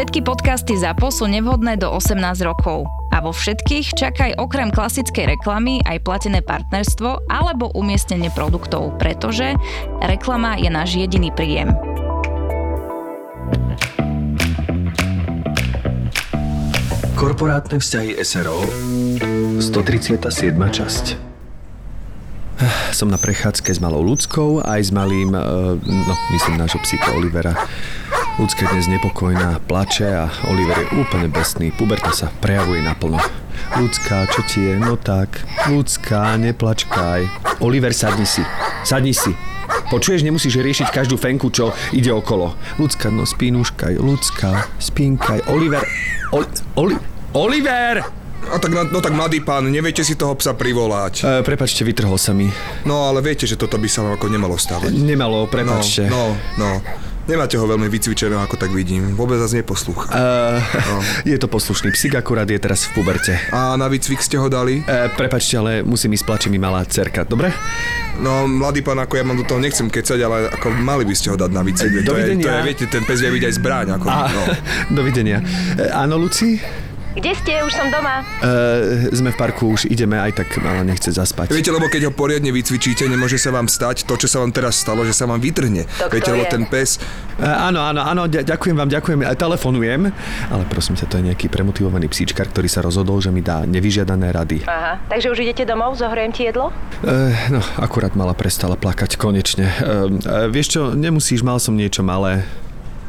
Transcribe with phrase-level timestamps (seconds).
[0.00, 2.88] Všetky podcasty ZAPO sú nevhodné do 18 rokov.
[3.12, 9.60] A vo všetkých čakaj okrem klasickej reklamy aj platené partnerstvo alebo umiestnenie produktov, pretože
[10.00, 11.76] reklama je náš jediný príjem.
[17.12, 18.64] Korporátne vzťahy SRO
[19.60, 20.16] 137.
[20.56, 21.04] časť
[22.96, 25.40] Som na prechádzke s malou ľudskou aj s malým, e,
[25.84, 27.52] no myslím nášho psíka Olivera.
[28.40, 31.68] Ľudská je dnes nepokojná, plače a Oliver je úplne besný.
[31.76, 33.20] Puberta sa prejavuje naplno.
[33.76, 34.80] Ľudská, čo ti je?
[34.80, 35.44] No tak.
[35.68, 37.28] Ľudská, neplačkaj.
[37.60, 38.40] Oliver, sadni si.
[38.80, 39.36] Sadni si.
[39.92, 42.56] Počuješ, nemusíš riešiť každú fenku, čo ide okolo.
[42.80, 44.00] Ľudská, no spínúškaj.
[44.00, 45.44] Ľudská, spínkaj.
[45.52, 45.84] Oliver,
[46.32, 46.48] Oli,
[46.80, 46.96] Oli,
[47.36, 48.08] Oliver!
[48.40, 51.28] A tak, no, no tak mladý pán, neviete si toho psa privolať.
[51.28, 52.48] E, prepačte, vytrhol sa mi.
[52.88, 54.96] No ale viete, že toto by sa vám ako nemalo stávať.
[54.96, 56.08] Nemalo, prepačte.
[56.08, 57.09] No, no, no.
[57.30, 59.14] Nemáte ho veľmi vycvičeného, ako tak vidím.
[59.14, 60.10] Vôbec vás neposlúcha.
[60.10, 60.98] Uh, no.
[61.30, 63.38] Je to poslušný psík, akurát je teraz v puberte.
[63.54, 64.82] A na výcvik ste ho dali?
[64.82, 67.54] Uh, prepačte, ale musím ísť plače mi malá cerka, dobre?
[68.18, 71.30] No, mladý pán, ako ja mám do toho nechcem kecať, ale ako mali by ste
[71.30, 72.02] ho dať na výcvik.
[72.02, 72.10] Dovidenia.
[72.10, 73.86] To je, to je, viete, ten pes vie byť aj zbráň.
[73.94, 74.42] Ako, A, no.
[74.98, 75.38] Dovidenia.
[75.78, 76.58] E, áno, Luci?
[77.10, 77.58] Kde ste?
[77.66, 78.22] Už som doma.
[78.38, 81.50] Uh, sme v parku, už ideme, aj tak mala nechce zaspať.
[81.50, 84.78] Viete, lebo keď ho poriadne vycvičíte, nemôže sa vám stať to, čo sa vám teraz
[84.78, 85.90] stalo, že sa vám vytrhne.
[85.98, 87.02] To Viete, lebo ten pes...
[87.34, 90.06] Uh, áno, áno, áno, ďakujem vám, ďakujem, aj telefonujem,
[90.54, 94.30] ale prosím sa, to je nejaký premotivovaný psíčkar, ktorý sa rozhodol, že mi dá nevyžiadané
[94.30, 94.70] rady.
[94.70, 95.98] Aha, takže už idete domov?
[95.98, 96.70] Zohrejem ti jedlo?
[97.02, 99.66] Uh, no, akurát mala prestala plakať, konečne.
[99.82, 102.46] Uh, uh, vieš čo, nemusíš, mal som niečo malé.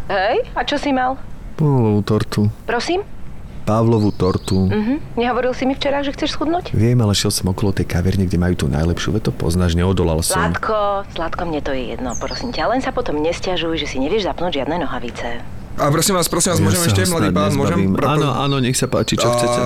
[0.10, 1.22] Hej, a čo si mal?
[1.54, 2.50] Pavlovú tortu.
[2.66, 3.21] Prosím?
[3.62, 4.68] Pavlovú tortu.
[4.68, 5.16] Mhm.
[5.16, 6.74] Nehovoril si mi včera, že chceš schudnúť?
[6.74, 10.20] Viem, ale šiel som okolo tej kaverne, kde majú tú najlepšiu, veď to poznáš, neodolal
[10.20, 10.50] som.
[10.50, 12.68] Sladko, sladko, mne to je jedno, prosím ťa.
[12.68, 15.46] Len sa potom nestiažuj, že si nevieš zapnúť žiadne nohavice.
[15.80, 17.80] A prosím vás, prosím vás, môžem Ja sa ešte, mladý pán, môžem...
[17.96, 19.60] Pro- Áno, áno, nech sa páči, čo a, chcete.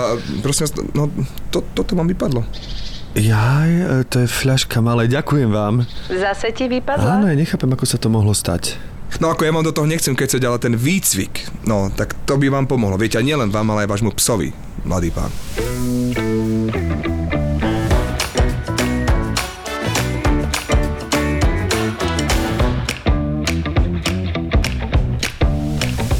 [0.45, 1.03] prosím vás, no,
[1.49, 2.45] to, toto vám vypadlo.
[3.15, 5.87] Jaj, e, to je fľaška malé, ďakujem vám.
[6.11, 7.19] Zase ti vypadla?
[7.19, 8.75] Áno, ja nechápem, ako sa to mohlo stať.
[9.15, 12.51] No ako ja vám do toho nechcem kecať, ale ten výcvik, no tak to by
[12.51, 12.99] vám pomohlo.
[12.99, 14.51] Viete, a nielen vám, ale aj vášmu psovi,
[14.83, 15.31] mladý pán.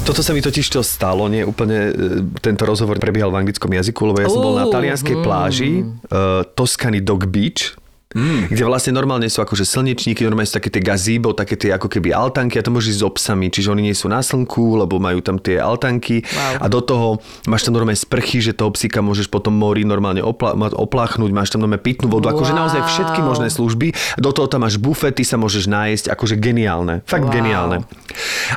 [0.05, 1.93] Toto sa mi totiž to stalo, nie úplne, e,
[2.39, 7.03] tento rozhovor prebiehal v anglickom jazyku, lebo ja som bol na talianskej pláži, uh, Toscany
[7.03, 7.75] Dog Beach,
[8.15, 8.47] Mm.
[8.47, 12.15] Kde vlastne normálne sú akože slnečníky, normálne sú také tie gazíbo, také tie ako keby
[12.15, 15.35] altanky a to môžeš s obsami, čiže oni nie sú na slnku, lebo majú tam
[15.35, 16.63] tie altanky Wow.
[16.63, 17.07] a do toho
[17.45, 21.59] máš tam normálne sprchy, že toho psíka môžeš potom mori normálne opla- opláchnuť, máš tam
[21.61, 22.59] normálne pitnú vodu, akože Wow.
[22.63, 27.03] naozaj všetky možné služby, do toho tam máš bufet, ty sa môžeš nájsť, akože geniálne,
[27.03, 27.35] fakt Wow.
[27.35, 27.77] geniálne.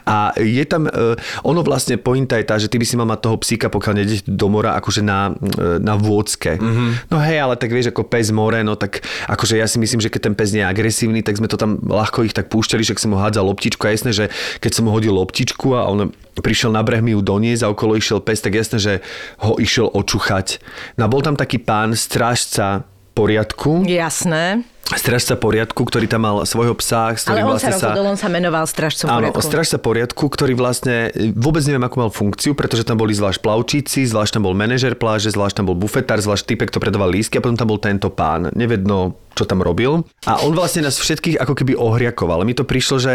[0.07, 3.21] A je tam, e, ono vlastne pointa je tá, že ty by si mal mať
[3.27, 6.61] toho psíka, pokiaľ nejdeš do mora, akože na, e, na vôdzke.
[6.61, 6.91] Mm-hmm.
[7.11, 10.13] No hej, ale tak vieš, ako pes more, no tak akože ja si myslím, že
[10.13, 12.99] keď ten pes nie je agresívny, tak sme to tam ľahko ich tak púšťali, že
[13.01, 14.25] som mu hádzal loptičku a jasné, že
[14.61, 17.97] keď som mu hodil loptičku a on prišiel na breh mi ju doniesť a okolo
[17.97, 18.93] išiel pes, tak jasné, že
[19.41, 20.61] ho išiel očuchať.
[21.01, 22.85] No a bol tam taký pán, strážca
[23.17, 24.63] poriadku, Jasné.
[24.97, 28.29] Strážca poriadku, ktorý tam mal svojho psa, s Ale on vlastne sa rozhodol, on sa
[28.33, 29.45] menoval strážcom Áno, poriadku.
[29.45, 34.09] strážca poriadku, ktorý vlastne e, vôbec neviem, akú mal funkciu, pretože tam boli zvlášť plavčíci,
[34.09, 37.45] zvlášť tam bol manažer pláže, zvlášť tam bol bufetár, zvlášť typek, kto predával lístky a
[37.45, 38.49] potom tam bol tento pán.
[38.57, 40.03] Nevedno, čo tam robil.
[40.25, 42.43] A on vlastne nás všetkých ako keby ohriakoval.
[42.43, 43.13] Mi to prišlo, že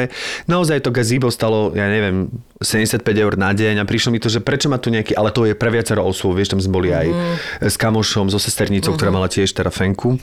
[0.48, 2.32] naozaj to gazíbo stalo, ja neviem,
[2.64, 5.44] 75 eur na deň a prišlo mi to, že prečo má tu nejaký, ale to
[5.44, 7.08] je pre viacero osôb, vieš, tam sme boli aj
[7.60, 10.16] s kamošom, so sesternicou, ktorá mala tiež teda fenku,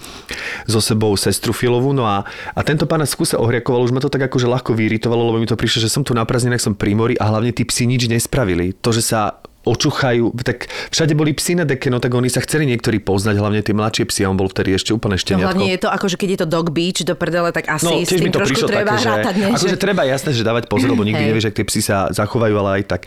[0.65, 4.29] so sebou sestru Filovu, no a, a tento pán kuse ohriakoval, už ma to tak
[4.29, 7.15] akože ľahko vyiritovalo, lebo mi to prišlo, že som tu na prázdninách, som pri mori
[7.17, 8.77] a hlavne tí psi nič nespravili.
[8.85, 12.65] To, že sa očuchajú, tak všade boli psi na deke, no tak oni sa chceli
[12.67, 15.47] niektorí poznať, hlavne tie mladšie psy, a on bol vtedy ešte úplne No šteniatko.
[15.53, 18.01] hlavne je to ako, že keď je to dog beach do prdele, tak asi No,
[18.01, 19.47] s tým to trošku treba také, že, rátať, ne?
[19.53, 21.29] akože Že- treba jasné, že dávať pozor, lebo nikdy Hej.
[21.29, 23.01] nevieš, ak tie psi sa zachovajú, ale aj tak.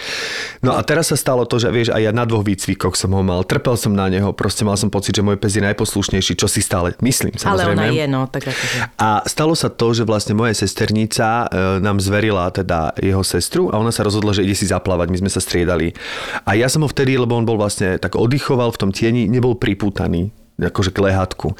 [0.59, 3.21] No a teraz sa stalo to, že vieš, aj ja na dvoch výcvikoch som ho
[3.21, 6.45] mal, trpel som na neho, proste mal som pocit, že môj pes je najposlušnejší, čo
[6.45, 7.73] si stále myslím, Ale samozrejme.
[7.73, 8.77] ona je, no, tak akože.
[8.95, 13.75] A stalo sa to, že vlastne moja sesternica e, nám zverila teda jeho sestru a
[13.75, 15.95] ona sa rozhodla, že ide si zaplávať, my sme sa striedali.
[16.44, 19.56] A ja som ho vtedy, lebo on bol vlastne tak oddychoval v tom tieni, nebol
[19.56, 20.31] pripútaný.
[20.54, 21.57] akože k lehátku.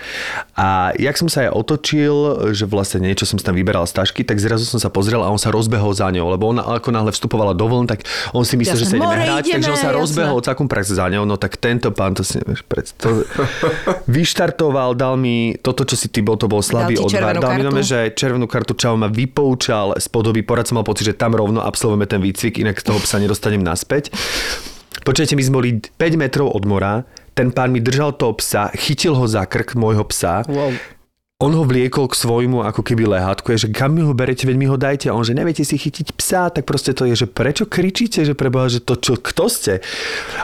[0.54, 2.14] A jak som sa aj otočil,
[2.54, 5.42] že vlastne niečo som tam vyberal z tašky, tak zrazu som sa pozrel a on
[5.42, 8.06] sa rozbehol za ňou, lebo ona ako náhle vstupovala do vln, tak
[8.38, 9.98] on si myslel, Jasne, že sa ideme hrať, ideme, takže on sa jasne.
[9.98, 13.26] rozbehol celkom prax za ňou, no tak tento pán, to si nevieš predstaviť.
[14.14, 17.34] Vyštartoval, dal mi toto, čo si ty bol, to bol slabý Dal odvar.
[17.42, 21.10] Dal mi nome, že červenú kartu, čau ma vypoučal z podoby, porad som mal pocit,
[21.10, 24.14] že tam rovno absolvujeme ten výcvik, inak z toho psa nedostanem naspäť.
[25.02, 27.02] Počujete, my sme boli 5 metrov od mora,
[27.34, 30.70] ten pán mi držal toho psa, chytil ho za krk môjho psa, Wow.
[31.42, 34.56] on ho vliekol k svojmu ako keby lehátku, je, že kam mi ho berete, veď
[34.56, 35.10] mi ho dajte.
[35.10, 38.38] A on, že neviete si chytiť psa, tak proste to je, že prečo kričíte, že
[38.38, 39.74] preboha, že to čo, kto ste?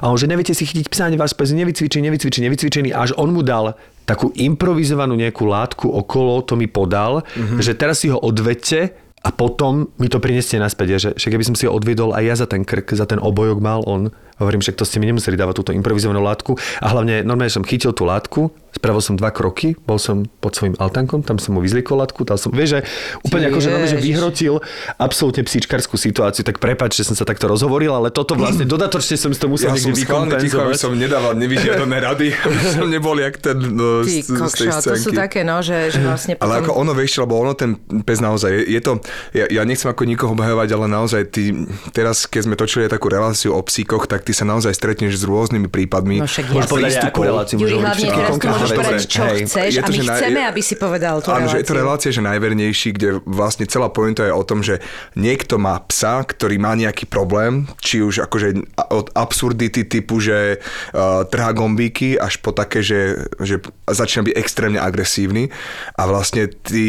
[0.02, 3.46] A on, že neviete si chytiť psa, váš pes nevycvičený, nevycvičený, nevycvičený, až on mu
[3.46, 3.78] dal
[4.10, 7.62] takú improvizovanú nejakú látku okolo, to mi podal, mm-hmm.
[7.62, 11.46] že teraz si ho odvedte a potom mi to prineste naspäť, je, že, že keby
[11.46, 14.10] som si ho odviedol aj ja za ten krk, za ten obojok mal on,
[14.40, 16.56] hovorím, že to ste mi nemuseli dávať túto improvizovanú látku.
[16.80, 20.78] A hlavne normálne som chytil tú látku, spravil som dva kroky, bol som pod svojim
[20.78, 22.82] altankom, tam som mu vyzliekol látku, dal som, vieš, že
[23.26, 24.54] úplne ako, že, normálne, že vyhrotil
[25.02, 29.34] absolútne psíčkarskú situáciu, tak prepač, že som sa takto rozhovoril, ale toto vlastne dodatočne som
[29.34, 30.80] si to musel Ja niekde schválne ticho, aby vykompenzovať.
[30.80, 34.64] som nedával nevyžiadané rady, aby som nebol jak ten no, Ty z, z tej kokšo,
[34.86, 36.46] to sú také, no, že, že vlastne potom...
[36.46, 37.74] Ale ako ono, vieš, lebo ono ten
[38.06, 39.02] pes naozaj, je, je to,
[39.34, 41.58] ja, ja nechcem ako nikoho obhajovať, ale naozaj ty,
[41.90, 45.74] teraz keď sme točili takú reláciu o psíkoch, tak ty sa naozaj stretneš s rôznymi
[45.74, 46.22] prípadmi.
[46.22, 47.10] No však Môžeš jasne.
[47.10, 49.38] povedať, môžeš Juri, hlavne teraz tu konkrétne môžeš povedať, čo Hej.
[49.50, 51.66] chceš Je a to, my že naj- chceme, aby si povedal tú Áno, že je
[51.66, 54.86] to relácia, že najvernejší, kde vlastne celá pointa je o tom, že
[55.18, 61.26] niekto má psa, ktorý má nejaký problém, či už akože od absurdity typu, že uh,
[61.26, 63.58] trhá gombíky, až po také, že, že
[63.90, 65.50] začína byť extrémne agresívny
[65.98, 66.86] a vlastne ty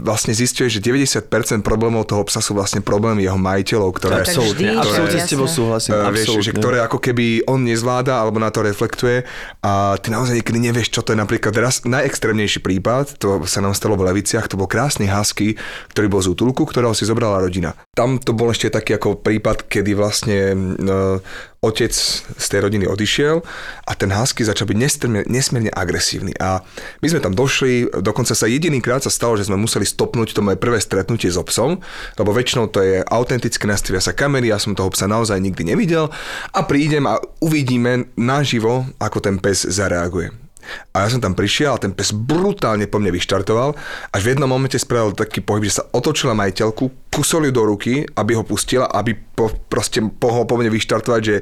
[0.00, 4.22] vlastne zistuješ, že 90% problémov toho psa sú vlastne problémy jeho majiteľov, ktoré...
[4.22, 5.26] tak Absolútne, absolútne jasné.
[5.26, 5.98] s tebou súhlasím.
[5.98, 6.46] Uh, vieš, absolútne.
[6.46, 9.26] že ktoré ako keby on nezvláda alebo na to reflektuje
[9.66, 13.74] a ty naozaj niekedy nevieš, čo to je napríklad raz, najextrémnejší prípad, to sa nám
[13.74, 15.58] stalo v Leviciach, to bol krásny husky,
[15.90, 17.74] ktorý bol z útulku, ktorého si zobrala rodina.
[17.98, 20.38] Tam to bol ešte taký ako prípad, kedy vlastne
[20.86, 21.18] uh,
[21.66, 21.90] otec
[22.22, 23.42] z tej rodiny odišiel
[23.86, 26.32] a ten husky začal byť nesmierne, nesmierne agresívny.
[26.38, 26.62] A
[27.02, 30.62] my sme tam došli, dokonca sa jedinýkrát sa stalo, že sme museli stopnúť to moje
[30.62, 31.82] prvé stretnutie so psom,
[32.14, 36.06] lebo väčšinou to je autentické, nastavia sa kamery, ja som toho psa naozaj nikdy nevidel
[36.54, 40.45] a prídem a uvidíme naživo, ako ten pes zareaguje.
[40.94, 43.76] A ja som tam prišiel a ten pes brutálne po mne vyštartoval,
[44.10, 48.02] až v jednom momente spravil taký pohyb, že sa otočila majiteľku, kusol ju do ruky,
[48.04, 51.36] aby ho pustila, aby po, proste pohol po mne vyštartovať, že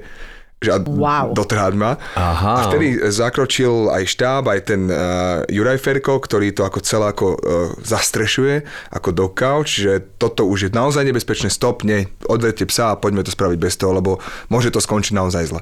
[0.64, 1.36] že a Wow.
[1.36, 2.00] dotrhať ma.
[2.16, 2.52] Aha.
[2.56, 7.26] A vtedy zakročil aj štáb, aj ten uh, Juraj Ferko, ktorý to ako celé ako
[7.34, 7.38] uh,
[7.84, 12.98] zastrešuje, ako do couch, že toto už je naozaj nebezpečné, stop, nie, odverte psa a
[13.00, 15.60] poďme to spraviť bez toho, lebo môže to skončiť naozaj zle.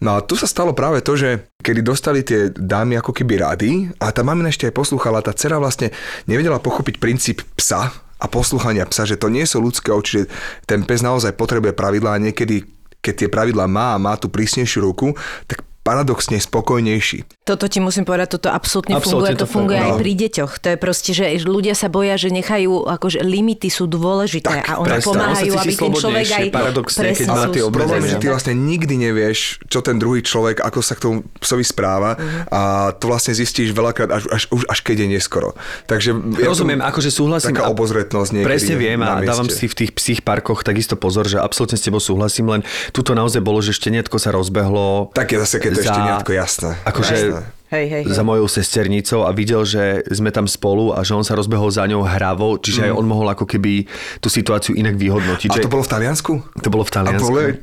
[0.00, 3.70] No a tu sa stalo práve to, že kedy dostali tie dámy ako keby rady
[4.00, 5.92] a tá mamina ešte aj poslúchala, tá dcera vlastne
[6.24, 10.22] nevedela pochopiť princíp psa, a poslúchania psa, že to nie sú ľudské oči, že
[10.66, 12.66] ten pes naozaj potrebuje pravidlá a niekedy
[13.04, 15.14] keď tie pravidlá má a má tú prísnejšiu ruku,
[15.46, 17.24] tak paradoxne spokojnejší.
[17.42, 19.32] Toto ti musím povedať, toto absolútne, Absolútne funguje.
[19.34, 19.96] To to funguje aj No.
[19.96, 20.52] pri deťoch.
[20.58, 24.72] To je proste, že ľudia sa boja, že nechajú, akože limity sú dôležité Tak, a
[24.76, 25.08] oni presne.
[25.08, 26.28] pomáhajú, aby ten človek aj...
[26.28, 27.62] slobodnejšie, paradoxne, keď má tie.
[27.64, 31.16] Problém je, že ty vlastne nikdy nevieš, čo ten druhý človek, ako sa k tomu
[31.38, 32.38] psovi správa Mhm.
[32.50, 32.60] a
[32.92, 35.56] to vlastne zistíš veľakrát až, až, už až keď je neskoro.
[35.86, 37.54] Takže ja Rozumiem, akože súhlasím.
[37.54, 41.38] Taká obozretnosť niekedy Presne viem a dávam si v tých psích parkoch takisto pozor, že
[41.38, 42.60] absolútne s tebou súhlasím, len
[42.90, 45.14] tuto naozaj bolo, že šteniatko sa rozbehlo.
[45.14, 46.70] Tak je zase, keď to za- ešte jasné.
[46.82, 47.42] Akože Jasné.
[47.68, 48.16] Hej, hej, hej.
[48.16, 51.84] za mojou sesternicou a videl, že sme tam spolu a že on sa rozbehol za
[51.84, 53.84] ňou hravo, čiže aj on mohol ako keby
[54.18, 55.48] tú situáciu inak vyhodnotiť.
[55.48, 55.52] Mm.
[55.52, 56.32] A že to bolo v Taliansku?
[56.64, 57.28] to bolo v A Taliansku.
[57.28, 57.60] boli...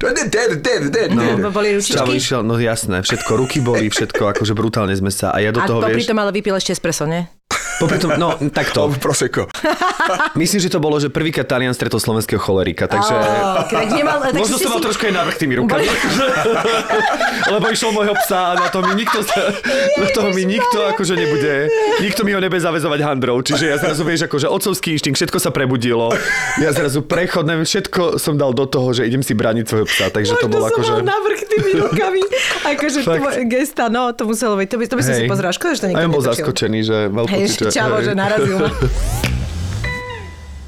[1.09, 2.21] No, boli Čavo ručičky.
[2.21, 5.33] išiel, no jasné, všetko, ruky boli, všetko, akože brutálne sme sa.
[5.33, 7.25] A ja do A toho, popri vieš, tom ale vypil ešte espresso, nie?
[7.79, 8.87] Popri tom, no takto.
[8.99, 9.51] Proseko.
[10.39, 13.13] Myslím, že to bolo, že prvýkrát Talian stretol slovenského cholerika, takže...
[13.67, 15.85] Tak nemal, tak Možno som mal si- trošku aj navrh tými rukami.
[17.53, 19.51] Lebo išiel môjho psa a na to mi nikto, sa-
[19.99, 21.53] na toho mi nikto akože nebude,
[21.99, 23.37] nikto mi ho nebude zavezovať handrou.
[23.43, 26.15] Čiže ja zrazu vieš, akože otcovský inštinkt, všetko sa prebudilo.
[26.61, 30.07] Ja zrazu prechod, neviem, všetko som dal do toho, že idem si brániť svojho psa.
[30.09, 30.91] Takže to Možno bolo som akože...
[30.95, 32.21] mal navrh tými rukami.
[32.65, 34.67] Akože to moje gesta, no, to muselo byť.
[34.71, 35.51] To by, to by som si pozrela.
[35.53, 37.71] Škoda, že to A nikto bol zaskočený, že mal Hej, že...
[37.71, 38.11] čavo, hej.
[38.11, 38.59] že narazil.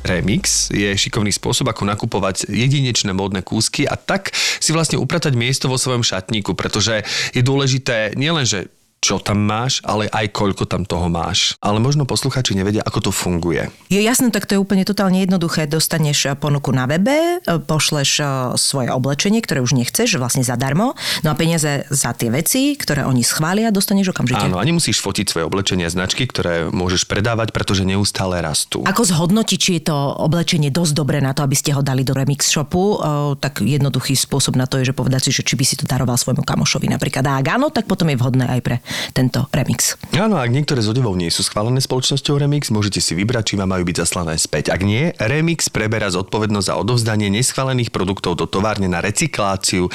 [0.08, 4.32] Remix je šikovný spôsob, ako nakupovať jedinečné módne kúsky a tak
[4.64, 7.04] si vlastne upratať miesto vo svojom šatníku, pretože
[7.36, 11.54] je dôležité nielen, že čo tam máš, ale aj koľko tam toho máš.
[11.62, 13.70] Ale možno posluchači nevedia, ako to funguje.
[13.88, 15.70] Je jasné, tak to je úplne totálne jednoduché.
[15.70, 18.26] Dostaneš ponuku na webe, pošleš e,
[18.58, 20.98] svoje oblečenie, ktoré už nechceš, vlastne zadarmo.
[21.22, 24.50] No a peniaze za tie veci, ktoré oni schvália, dostaneš okamžite.
[24.50, 28.82] Áno, a nemusíš fotiť svoje oblečenie a značky, ktoré môžeš predávať, pretože neustále rastú.
[28.84, 32.18] Ako zhodnotiť, či je to oblečenie dosť dobré na to, aby ste ho dali do
[32.18, 33.00] Remix shopu?
[33.38, 36.18] Tak jednoduchý spôsob na to je, že povedať si, že či by si to daroval
[36.18, 37.24] svojmu kamošovi napríklad.
[37.30, 38.76] A ak áno, tak potom je vhodné aj pre
[39.12, 39.98] tento remix.
[40.18, 43.76] Áno, ak niektoré z odevov nie sú schválené spoločnosťou Remix, môžete si vybrať, či vám
[43.76, 44.74] majú byť zaslané späť.
[44.74, 49.92] Ak nie, Remix preberá zodpovednosť za odovzdanie neschválených produktov do továrne na recykláciu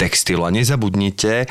[0.00, 0.42] textilu.
[0.42, 1.46] A nezabudnite,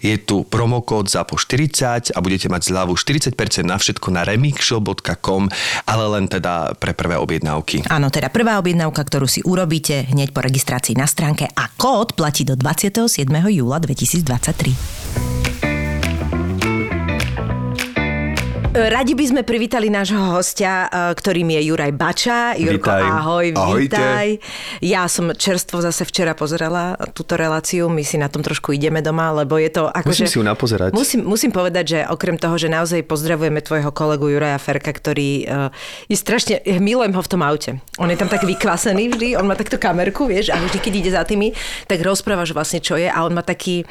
[0.00, 3.34] je tu promokód za po 40 a budete mať zľavu 40%
[3.66, 5.50] na všetko na remixshop.com,
[5.84, 7.90] ale len teda pre prvé objednávky.
[7.90, 12.46] Áno, teda prvá objednávka, ktorú si urobíte hneď po registrácii na stránke a kód platí
[12.46, 13.28] do 27.
[13.50, 15.57] júla 2023.
[18.78, 22.54] Radi by sme privítali nášho hostia, e, ktorým je Juraj Bača.
[22.54, 23.02] Jurko, Vítaj.
[23.02, 23.98] ahoj, Ahojte.
[23.98, 24.26] vítaj.
[24.78, 29.34] Ja som čerstvo zase včera pozerala túto reláciu, my si na tom trošku ideme doma,
[29.34, 30.94] lebo je to ako, Musím že- si ju napozerať.
[30.94, 35.74] Musím, musím povedať, že okrem toho, že naozaj pozdravujeme tvojho kolegu Juraja Ferka, ktorý uh,
[36.06, 37.82] je strašne, milujem ho v tom aute.
[37.98, 41.10] On je tam tak vykvasený vždy, on má takto kamerku, vieš, a vždy, keď ide
[41.10, 41.50] za tými,
[41.90, 43.82] tak rozprávaš vlastne, čo je a on má taký,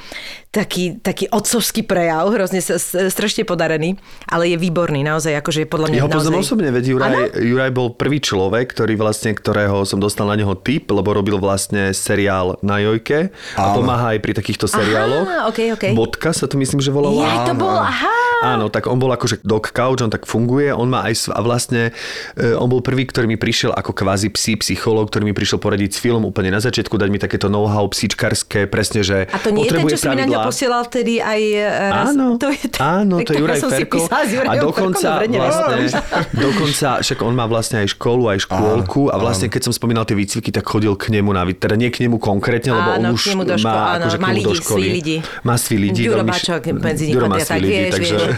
[0.51, 2.63] taký, taký otcovský prejav, hrozne
[3.11, 6.47] strašne podarený, ale je výborný, naozaj, akože je podľa mňa Ja ho poznám naozaj...
[6.47, 10.89] osobne, veď Juraj, Juraj bol prvý človek, ktorý vlastne, ktorého som dostal na neho tip,
[10.89, 15.51] lebo robil vlastne seriál na Jojke a pomáha aj pri takýchto seriáloch.
[15.51, 15.91] okej, okej.
[15.93, 17.21] Bodka sa to myslím, že volalo.
[17.21, 18.15] Ja, to bol, aha!
[18.37, 21.41] Áno, tak on bol akože dog couch, on tak funguje, on má aj, sv- a
[21.41, 21.89] vlastne
[22.37, 25.97] e, on bol prvý, ktorý mi prišiel ako kvázi psí psychológ, ktorý mi prišiel poradiť
[25.97, 29.65] s film úplne na začiatku, dať mi takéto know-how psíčkarské, presne, že A to nie
[29.65, 30.49] je ten, čo si mi na pravidlá.
[30.53, 32.07] posielal vtedy aj e, raz?
[32.13, 33.97] Áno, to je ten, áno, to je Juraj Ferko.
[34.45, 35.49] A dokonca, dobre, neviem.
[35.49, 35.99] vlastne,
[36.31, 40.13] dokonca, však on má vlastne aj školu, aj škôlku a vlastne keď som spomínal tie
[40.13, 43.17] výcviky, tak chodil k nemu na, teda nie k nemu konkrétne, lebo Áno, on k
[43.17, 44.87] už nemu do ško- má, áno, akože má nemu do školy.
[45.01, 45.17] ľudí.
[45.43, 48.15] Má svý veľmi š- Bačok medzi nich má tak vieš, takže...
[48.15, 48.37] vieš.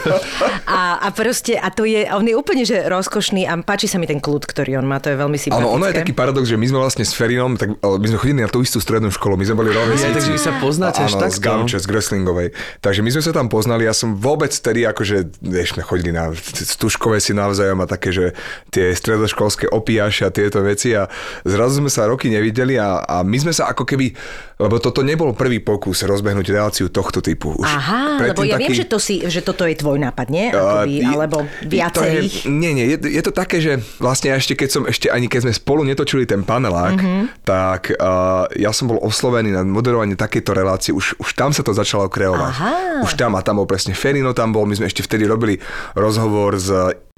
[0.69, 4.05] A, a proste, a to je, on je úplne, že rozkošný a páči sa mi
[4.05, 5.65] ten kľud, ktorý on má, to je veľmi sympatické.
[5.65, 8.39] Áno, ono je taký paradox, že my sme vlastne s Ferinom, tak, my sme chodili
[8.45, 10.13] na tú istú strednú školu, my sme boli rovesníci.
[10.13, 12.53] takže vy sa poznáte až z Gamče, z Greslingovej.
[12.79, 16.29] Takže my sme sa tam poznali, ja som vôbec tedy, akože, vieš, sme chodili na
[16.37, 18.25] stužkové si navzájom a také, že
[18.69, 21.09] tie stredoškolské opíjaše a tieto veci a
[21.41, 24.13] zrazu sme sa roky nevideli a, a my sme sa ako keby,
[24.59, 27.55] lebo toto nebol prvý pokus rozbehnúť reláciu tohto typu.
[27.55, 30.51] Už Aha, lebo ja viem, že, to si, že toto je tvoj nápad, nie?
[30.51, 32.43] Akoby, Uh, je- alebo viacerých.
[32.43, 35.47] Je, nie, nie, je, je to také, že vlastne ešte keď som, ešte ani keď
[35.47, 37.23] sme spolu netočili ten panelák, mm-hmm.
[37.47, 41.71] tak uh, ja som bol oslovený na moderovanie takéto relácie, už, už tam sa to
[41.71, 42.51] začalo kreovať.
[42.51, 42.73] Aha.
[43.07, 45.55] Už tam a tam bol presne Ferino tam bol, my sme ešte vtedy robili
[45.95, 46.67] rozhovor s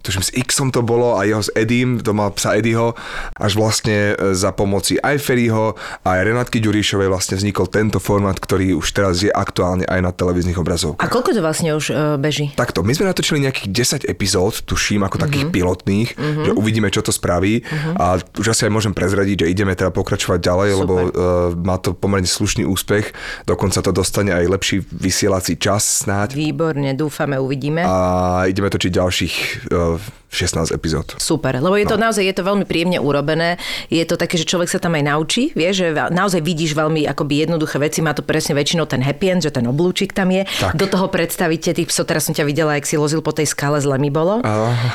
[0.01, 2.97] tuším s Xom to bolo a jeho s Edim, to mal psa Edyho,
[3.37, 8.77] až vlastne e, za pomoci aj Ferryho aj Renátky Ďuríšovej vlastne vznikol tento formát, ktorý
[8.77, 11.05] už teraz je aktuálne aj na televíznych obrazovkách.
[11.05, 12.53] A koľko to vlastne už uh, beží?
[12.53, 15.55] Takto, my sme natočili nejakých 10 epizód, tuším, ako takých mm-hmm.
[15.55, 16.45] pilotných, mm-hmm.
[16.47, 17.95] že uvidíme, čo to spraví mm-hmm.
[17.97, 20.79] a už asi aj môžem prezradiť, že ideme teda pokračovať ďalej, Super.
[20.81, 21.09] lebo uh,
[21.57, 23.13] má to pomerne slušný úspech,
[23.45, 27.83] dokonca to dostane aj lepší vysielací čas snáď Výborne, dúfame, uvidíme.
[27.83, 29.35] a ideme točiť ďalších
[29.71, 31.19] uh, of 16 epizód.
[31.19, 32.07] Super, lebo je to no.
[32.07, 33.59] naozaj je to veľmi príjemne urobené.
[33.91, 37.43] Je to také, že človek sa tam aj naučí, vie, že naozaj vidíš veľmi akoby
[37.43, 40.47] jednoduché veci, má to presne väčšinou ten happy end, že ten oblúčik tam je.
[40.47, 40.79] Tak.
[40.79, 43.83] Do toho predstavíte tých psov, teraz som ťa videla, jak si lozil po tej skale,
[43.83, 44.39] zle mi bolo.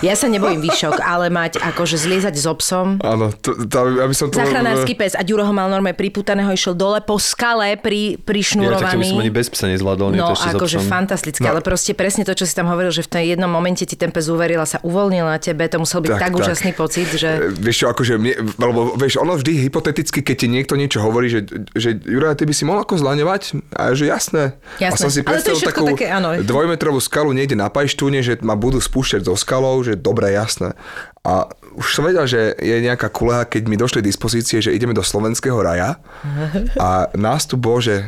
[0.00, 2.96] Ja sa nebojím výšok, ale mať akože zliezať so psom.
[3.04, 4.40] Áno, to, to, aby som to...
[4.40, 8.24] Záchranársky pes a Ďuro ho mal normálne priputaného, išiel dole po skale pri, Ja, tak
[8.24, 9.08] to by som prišnurovaný.
[9.20, 11.52] ani bez psa nezvládol, No, s akože fantastické, no.
[11.52, 14.08] ale proste presne to, čo si tam hovoril, že v tom jednom momente ti ten
[14.08, 17.50] pes uveril a sa uvoľnil na tebe, to musel byť tak, tak, úžasný pocit, že...
[17.50, 21.28] E, Vieš čo, akože, mne, lebo vieš, ono vždy hypoteticky, keď ti niekto niečo hovorí,
[21.28, 23.42] že, že Juraj, ty by si mohol ako zlaňovať?
[23.74, 24.58] A že jasné.
[24.80, 25.00] A Jasné.
[25.02, 26.38] som si predstavil takú také, áno.
[26.40, 30.72] dvojmetrovú skalu niekde na Pajštúne, že ma budú spúšťať zo skalou, že dobre, jasné.
[31.26, 35.02] A už som vedel, že je nejaká kuleha, keď mi došli dispozície, že ideme do
[35.02, 35.98] slovenského raja
[36.80, 38.06] a nás tu bolo, že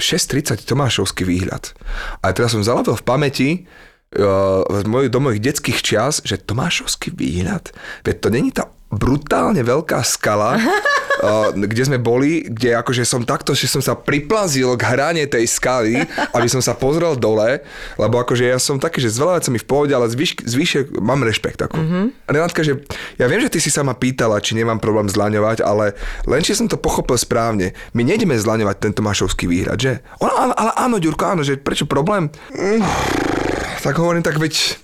[0.00, 1.76] 6.30 Tomášovský výhľad.
[2.24, 3.50] A teraz som zalabil v pamäti,
[4.12, 7.72] z mojich, do mojich detských čias, že Tomášovský výhľad,
[8.04, 10.60] veď to není tá brutálne veľká skala,
[11.56, 16.04] kde sme boli, kde akože som takto, že som sa priplazil k hrane tej skaly,
[16.36, 17.64] aby som sa pozrel dole,
[17.96, 21.24] lebo akože ja som taký, že s veľa vecami v pohode, ale zvyš, zvyšie mám
[21.24, 21.64] rešpekt.
[21.64, 21.80] Ako.
[21.80, 22.04] Mm-hmm.
[22.28, 22.84] Renátka, že
[23.16, 25.96] ja viem, že ty si sa ma pýtala, či nemám problém zlaňovať, ale
[26.28, 27.72] len či som to pochopil správne.
[27.96, 30.04] My nejdeme zlaňovať ten Tomášovský výhrad, že?
[30.20, 32.28] Ona, áno, ale áno, Ďurko, áno, že prečo problém?
[32.52, 32.82] Mm,
[33.82, 34.78] tak hovorím, tak veď,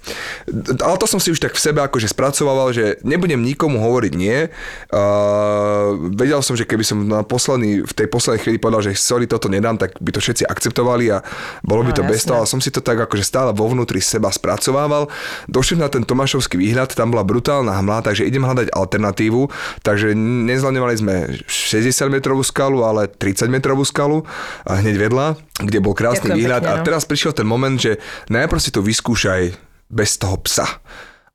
[0.83, 4.51] ale to som si už tak v sebe akože spracovával, že nebudem nikomu hovoriť nie.
[4.91, 9.31] Uh, vedel som, že keby som na posledný, v tej poslednej chvíli povedal, že sorry,
[9.31, 11.23] toto nedám, tak by to všetci akceptovali a
[11.63, 12.29] bolo by No, to bez jasné.
[12.29, 15.07] toho, ale som si to tak akože stále vo vnútri seba spracovával.
[15.47, 19.47] Došiel na ten Tomášovský výhľad, tam bola brutálna hmla, takže idem hľadať alternatívu,
[19.87, 21.15] takže nezlaňovali sme
[21.47, 24.27] 60 metrovú skalu, ale 30 metrovú skalu
[24.67, 25.27] a hneď vedľa,
[25.63, 26.87] kde bol krásny Ďakujem výhľad pekne, a no.
[26.87, 29.53] teraz prišiel ten moment, že najprv si to vyskúšaj
[29.93, 30.81] bez toho psa.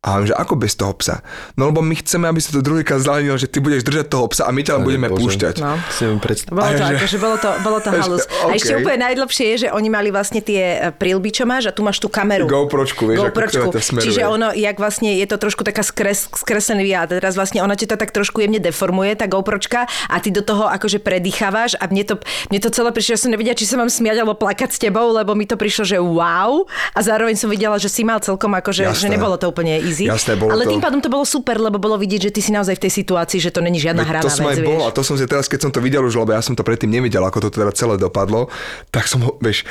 [0.04, 1.24] A hovorím, že ako bez toho psa?
[1.56, 4.44] No lebo my chceme, aby sa to druhýkrát zlanilo, že ty budeš držať toho psa
[4.44, 5.16] a my ťa len budeme Bože.
[5.18, 5.56] púšťať.
[5.58, 5.80] No.
[5.90, 6.52] Si neviem predstaviť.
[6.52, 8.24] Bolo to, A že- akože bolo to, bolo to halus.
[8.28, 8.54] A OK.
[8.54, 11.82] ešte úplne najdlhšie je, že oni mali vlastne tie e, prilby, čo máš a tu
[11.82, 12.44] máš tú kameru.
[12.46, 13.64] GoPročku, vieš, ako GoPročku.
[13.64, 14.06] ktorá ťa smeruje.
[14.06, 17.08] Čiže ono, jak vlastne je to trošku taká skres, skreslený výjad.
[17.14, 20.68] Teraz vlastne ona ti to tak trošku jemne deformuje, tá GoPročka a ty do toho
[20.68, 22.16] akože predýchávaš a mne to,
[22.50, 25.10] mne to celé prišlo, že som nevedela, či sa mám smiať alebo plakať s tebou,
[25.10, 26.68] lebo mi to prišlo, že wow.
[26.92, 29.16] A zároveň som videla, že si mal celkom akože, že Jasné.
[29.16, 30.10] nebolo to úplne easy.
[30.10, 32.50] Jasné, bolo Ale to- tým pádom to bolo super, lebo bolo vidieť, že ty si
[32.50, 34.90] naozaj v tej situácii, že to není žiadna hraná to som vec, aj bol a
[34.90, 37.22] to som si teraz, keď som to videl už, lebo ja som to predtým nevidel,
[37.22, 38.50] ako to teda celé dopadlo,
[38.90, 39.64] tak som ho, vieš,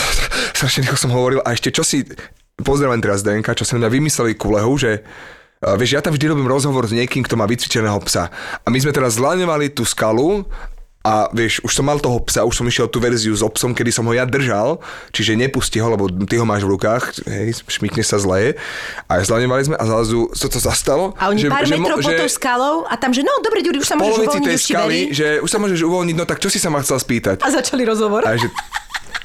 [0.60, 2.04] strašne rýchlo som hovoril a ešte čo si,
[2.60, 5.00] pozdravím teraz Denka, čo sa na mňa vymysleli kulehu, že
[5.60, 8.32] a vieš, ja tam vždy robím rozhovor s niekým, kto má vycvičeného psa.
[8.64, 10.48] A my sme teraz zlaňovali tú skalu
[11.00, 13.88] a vieš, už som mal toho psa, už som išiel tú verziu s obsom, kedy
[13.88, 14.84] som ho ja držal,
[15.16, 18.52] čiže nepustí ho, lebo ty ho máš v rukách, hej, šmikne sa zle.
[19.08, 21.16] A zlaňovali sme a zrazu sa to zastalo.
[21.16, 23.88] A oni pár mo- metrov pod tou skalou a tam, že no, dobre, Ďuri, už
[23.88, 26.60] sa môžeš uvoľniť, tej už skaly, že už sa môžeš uvoľniť, no tak čo si
[26.60, 27.40] sa ma chcel spýtať?
[27.40, 28.28] A začali rozhovor.
[28.28, 28.52] A že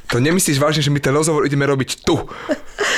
[0.09, 2.15] to nemyslíš vážne, že my ten rozhovor ideme robiť tu.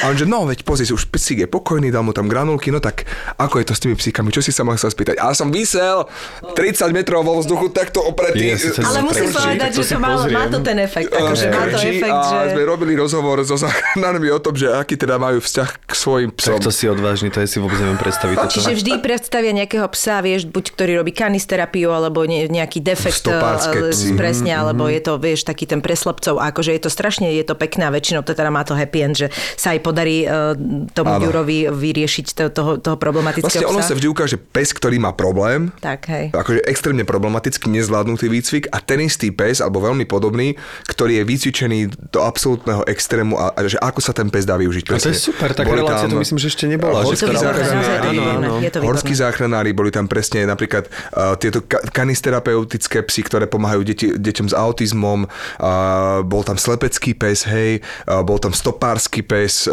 [0.04, 2.78] A on že no veď pozri už psík je pokojný, dal mu tam granulky, no
[2.78, 3.10] tak
[3.42, 5.16] ako je to s tými psíkami, čo si sa ma chcel spýtať?
[5.18, 6.06] A ja som vysel
[6.54, 8.54] 30 metrov vo vzduchu takto opretý.
[8.54, 11.10] Yes, Ale musím povedať, že to má, má to ten efekt.
[11.10, 12.54] Akože má to efekt, a že...
[12.54, 16.62] sme robili rozhovor so záchranármi o tom, že aký teda majú vzťah k svojim psom.
[16.62, 18.36] Tak to si odvážny, to ja si vôbec neviem predstaviť.
[18.38, 18.54] Toto.
[18.54, 23.80] Čiže vždy predstavia nejakého psa, vieš, buď ktorý robí kanisterapiu, alebo ne, nejaký defekt Stopárske
[23.82, 26.38] eh, presne, alebo je to, vieš, taký ten preslepcov.
[26.38, 29.14] Akože je to strašne, je to pekné a väčšinou to teda má to happy end,
[29.14, 30.58] že sa aj podarí eh,
[30.98, 31.30] tomu Áno.
[31.30, 33.94] Ďurovi vyriešiť to, toho, toho problematického Vlastne ono psa.
[33.94, 36.26] sa vždy ukáže pes, ktorý má problém, Tak, hej.
[36.34, 40.58] akože extrémne problematický, nezvládnutý výcvik a ten istý pes, alebo veľmi podobný,
[40.90, 44.84] ktorý je vycvičený do absolútneho extrému a, a že ako sa ten pes dá využiť.
[44.90, 47.04] A to je super, taká Boli relácia to myslím, že ešte nebola.
[47.04, 53.82] Horskí to Horskí záchranári boli tam presne napríklad uh, tieto ka- kanisterapeutické psy, ktoré pomáhajú
[53.84, 56.56] deti, deťom s autizmom, uh, bol tam
[56.88, 57.84] slepecký pes, hej,
[58.24, 59.68] bol tam stopársky pes,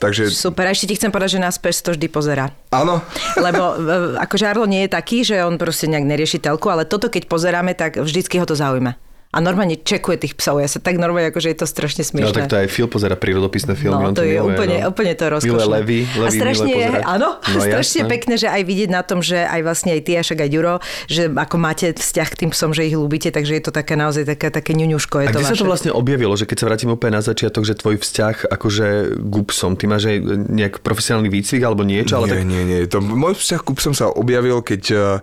[0.00, 2.48] takže Super, a ešte ti chcem povedať, že nás pes to vždy pozera.
[2.72, 3.04] áno,
[3.36, 7.12] Lebo e, ako Žarlo nie je taký, že on proste nejak nerieši telku, ale toto
[7.12, 8.96] keď pozeráme, tak vždycky ho to zaujíma.
[9.38, 10.58] A normálne čekuje tých psov.
[10.58, 12.34] Ja sa tak normálne, akože je to strašne No smiešné.
[12.34, 14.02] tak to aj Phil pozera prírodopisné filmy.
[14.02, 14.90] No, on to je miluje, úplne, no.
[14.90, 15.62] úplne to rozkošné.
[15.78, 17.04] levy, a levy strašne miluje je, pozerať.
[17.06, 18.10] áno, no, strašne jasné.
[18.10, 20.74] pekné, že aj vidieť na tom, že aj vlastne aj ty, a však aj Ďuro,
[21.06, 24.26] že ako máte vzťah k tým psom, že ich ľúbite, takže je to také naozaj
[24.26, 25.14] také, také ňuňuško.
[25.22, 25.62] Je A to kde sa vaše.
[25.62, 28.86] to vlastne objavilo, že keď sa vrátime úplne na začiatok, že tvoj vzťah akože
[29.22, 30.16] k psom, ty máš aj
[30.50, 32.78] nejak profesionálny výcvik alebo niečo, ale nie, tak nie, nie.
[32.90, 35.22] To, môj vzťah k psom sa objavil, keď uh,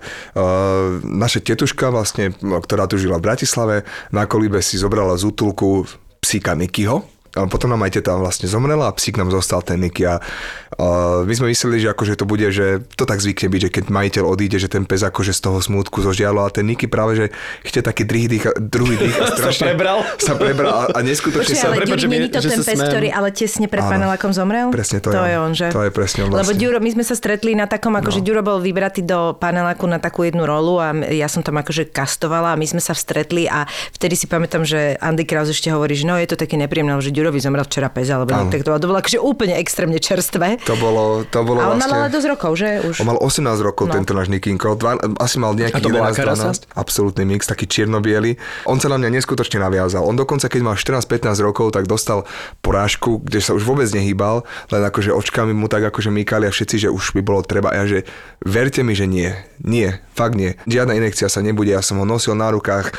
[1.04, 3.76] naša tetuška vlastne, ktorá tu žila v Bratislave,
[4.12, 5.86] na kolíbe si zobrala z útulku
[6.20, 7.15] psíka Nikyho.
[7.36, 10.24] A potom nám aj teta vlastne zomrela a psík nám zostal ten Niky a
[10.80, 13.84] uh, my sme mysleli, že akože to bude, že to tak zvykne byť, že keď
[13.92, 17.26] majiteľ odíde, že ten pes akože z toho smútku zožialo a ten Niky práve, že
[17.68, 20.00] chce taký druhý dých, druhý dých a strašne prebral.
[20.16, 21.76] sa prebral a, a neskutočne Počkaj, sa...
[21.76, 22.92] ale mi- není to že ten sa pes, smejem.
[22.92, 24.72] ktorý ale tesne pred panelákom zomrel?
[24.72, 25.28] Presne, to je to on.
[25.28, 25.68] je on, že?
[25.76, 26.62] To je presne on Lebo vlastne.
[26.62, 28.26] Ďuro, my sme sa stretli na takom, akože no.
[28.26, 32.56] Ďuro bol vybratý do paneláku na takú jednu rolu a ja som tam akože kastovala
[32.56, 36.08] a my sme sa stretli a vtedy si pamätám, že Andy Kraus ešte hovorí, že
[36.08, 38.54] no je to také nepríjemné, že Ďurovi zomrel včera pes, alebo Áno.
[38.54, 40.62] tak to, to bolo akože úplne extrémne čerstvé.
[40.70, 41.98] To bolo, to bolo A on mal vlastne...
[42.06, 42.70] ale dosť rokov, že?
[42.86, 43.02] Už.
[43.02, 43.98] On mal 18 rokov, No.
[43.98, 44.78] tento náš Nikinko.
[44.78, 46.48] Dva, asi mal A nejakých to bola 11, aká rasa?
[46.70, 46.78] 12.
[46.78, 47.98] Absolútny mix, taký čierno
[48.70, 50.06] On sa na mňa neskutočne naviazal.
[50.06, 52.30] On dokonca, keď mal 14-15 rokov, tak dostal
[52.62, 56.86] porážku, kde sa už vôbec nehýbal, len akože očkami mu tak akože mýkali a všetci,
[56.86, 57.74] že už by bolo treba.
[57.74, 58.00] A ja, že
[58.46, 59.34] verte mi, že nie.
[59.66, 60.54] Nie, fakt nie.
[60.70, 61.74] Žiadna inekcia sa nebude.
[61.74, 62.94] Ja som ho nosil na rukách,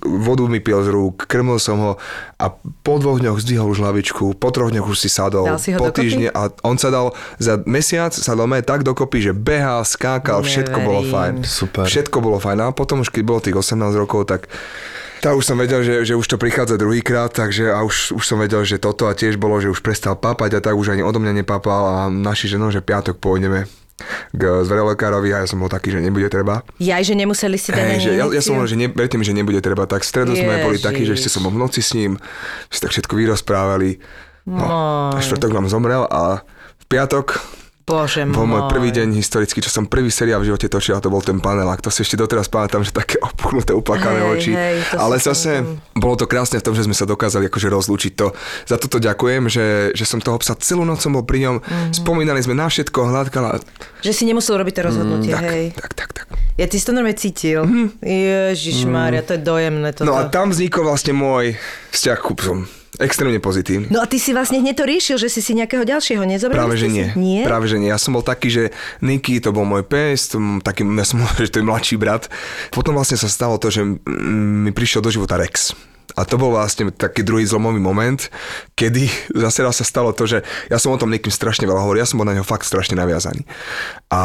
[0.00, 1.92] vodu mi pil z rúk, krmil som ho
[2.36, 2.46] a
[2.84, 5.78] po dvoch dňoch zdvihol už hlavičku, po troch dňoch už si sadol, Dal si ho
[5.78, 9.82] po týždni a on sa dal za mesiac sa dal mať tak dokopy, že behal,
[9.82, 11.14] skákal, všetko bolo Neverím.
[11.14, 11.34] fajn.
[11.44, 11.84] Super.
[11.84, 12.58] Všetko bolo fajn.
[12.62, 14.46] A potom už keď bolo tých 18 rokov, tak
[15.24, 18.38] tá už som vedel, že, že už to prichádza druhýkrát, takže a už, už som
[18.38, 21.18] vedel, že toto a tiež bolo, že už prestal papať a tak už ani odo
[21.18, 23.64] mňa nepapal a naši, že no, že piatok pôjdeme
[24.36, 26.60] k zverelekárovi a ja som bol taký, že nebude treba.
[26.76, 29.24] Jaj, že nemuseli si dať ani že ja, ja som hovoril, že ne, verte mi,
[29.24, 29.88] že nebude treba.
[29.88, 32.20] Tak v stredu sme boli takí, že ešte som bol v noci s ním,
[32.68, 33.98] si tak všetko vyrozprávali.
[34.46, 34.62] No,
[35.10, 36.46] a štvrtok nám zomrel a
[36.78, 37.42] v piatok
[37.86, 38.72] Bože bol môj môj.
[38.74, 41.78] prvý deň historický, čo som prvý seriál v živote točil a to bol ten panelák.
[41.86, 44.52] To si ešte doteraz pamätám, že také opuchnuté, uplakané Hej, oči.
[44.58, 45.62] hej, Ale zase
[45.94, 48.34] bolo to krásne v tom, že sme sa dokázali akože rozlúčiť to.
[48.66, 51.56] Za toto ďakujem, že, že som toho psa celú noc som bol pri ňom.
[51.62, 51.94] Mhm.
[51.94, 53.62] Spomínali sme na všetko, hľadkala.
[54.02, 55.64] Že si nemusel robiť to rozhodnutie, tak, hej.
[55.78, 56.26] tak, tak, tak.
[56.58, 57.62] Ja ty si to normálne cítil.
[58.02, 60.10] Ježiš Mária, to je dojemné toto.
[60.10, 61.54] No a tam vznikol vlastne môj
[61.94, 62.66] vzťah psom.
[62.96, 63.92] Extrémne pozitívny.
[63.92, 66.64] No a ty si vlastne hneď to riešil, že si si nejakého ďalšieho nezobral?
[66.64, 67.12] Práve že nie.
[67.12, 67.20] Si?
[67.20, 67.42] Nie?
[67.44, 67.92] Práve že nie.
[67.92, 68.62] Ja som bol taký, že
[69.04, 72.28] Niky to bol môj pes, to, taký, ja som že to je mladší brat.
[72.72, 75.76] Potom vlastne sa stalo to, že mi prišiel do života Rex.
[76.16, 78.16] A to bol vlastne taký druhý zlomový moment,
[78.72, 79.06] kedy
[79.44, 80.40] zase raz sa stalo to, že
[80.72, 82.96] ja som o tom niekým strašne veľa hovoril, ja som bol na neho fakt strašne
[82.96, 83.44] naviazaný.
[84.08, 84.22] A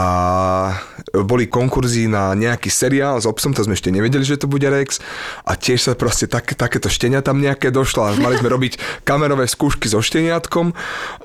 [1.27, 5.03] boli konkurzy na nejaký seriál s obsom, to sme ešte nevedeli, že to bude Rex.
[5.43, 9.45] A tiež sa proste tak, takéto štenia tam nejaké došlo a mali sme robiť kamerové
[9.51, 10.71] skúšky so šteniatkom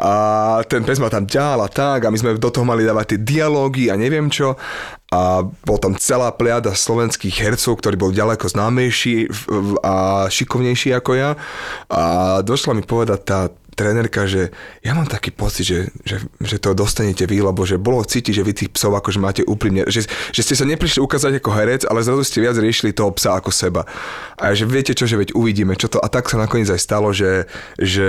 [0.03, 0.13] a
[0.67, 3.21] ten pes ma tam ťahal a tak a my sme do toho mali dávať tie
[3.23, 4.59] dialógy a neviem čo
[5.07, 9.31] a bol tam celá pliada slovenských hercov, ktorí boli ďaleko známejší
[9.87, 11.31] a šikovnejší ako ja.
[11.87, 12.03] A
[12.43, 13.41] došla mi povedať tá
[13.77, 14.49] trénerka, že
[14.81, 18.43] ja mám taký pocit, že, že, že to dostanete vy, lebo že bolo cítiť, že
[18.43, 22.01] vy tých psov akože máte úprimne, že, že ste sa neprišli ukázať ako herec, ale
[22.01, 23.85] zrazu ste viac riešili toho psa ako seba.
[24.41, 26.01] A že viete čo, že veď uvidíme, čo to.
[26.01, 27.45] A tak sa nakoniec aj stalo, že,
[27.77, 28.09] že,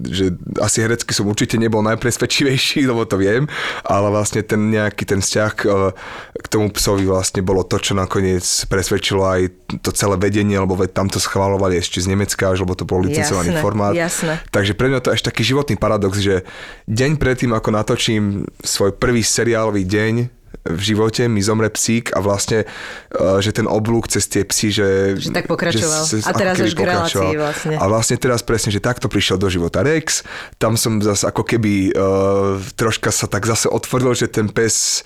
[0.00, 0.32] že
[0.64, 3.44] asi herecky som určite nebol najpresvedčivejší, lebo to viem,
[3.84, 5.92] ale vlastne ten nejaký ten vzťah eh,
[6.40, 9.40] k tomu psovi vlastne bolo to, čo nakoniec presvedčilo aj
[9.84, 13.04] to celé vedenie, lebo veď tam to schvalovali ešte z Nemecka, až lebo to bol
[13.04, 13.92] licencovaný Jasné, formát.
[13.92, 14.40] jasné.
[14.48, 16.46] Takže pre mňa to až taký životný paradox, že
[16.86, 22.62] deň predtým, ako natočím svoj prvý seriálový deň v živote, mi zomre psík a vlastne,
[22.62, 24.88] eh, že ten oblúk cez tie psy, že...
[25.18, 26.02] Že tak pokračoval.
[26.06, 27.74] že- A teraz až k relácii vlastne.
[27.76, 30.22] A vlastne teraz presne, že takto prišiel do života Rex,
[30.62, 35.02] tam som zase ako keby uh, troška sa tak zase otvoril, že ten pes,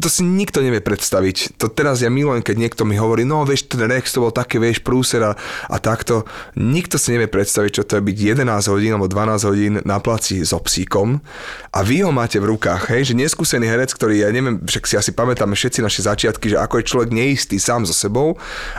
[0.00, 1.58] to si nikto nevie predstaviť.
[1.60, 4.56] To teraz ja milujem, keď niekto mi hovorí, no vieš, ten Rex to bol také,
[4.56, 5.32] vieš, prúser a,
[5.68, 6.24] a takto.
[6.56, 10.40] Nikto si nevie predstaviť, čo to je byť 11 hodín alebo 12 hodín na placi
[10.46, 11.20] so psíkom
[11.74, 14.94] a vy ho máte v rukách, hej, že neskúsený herec, ktorý, ja neviem, však si
[15.00, 18.36] asi pamätáme všetci naše začiatky, že ako je človek neistý sám so sebou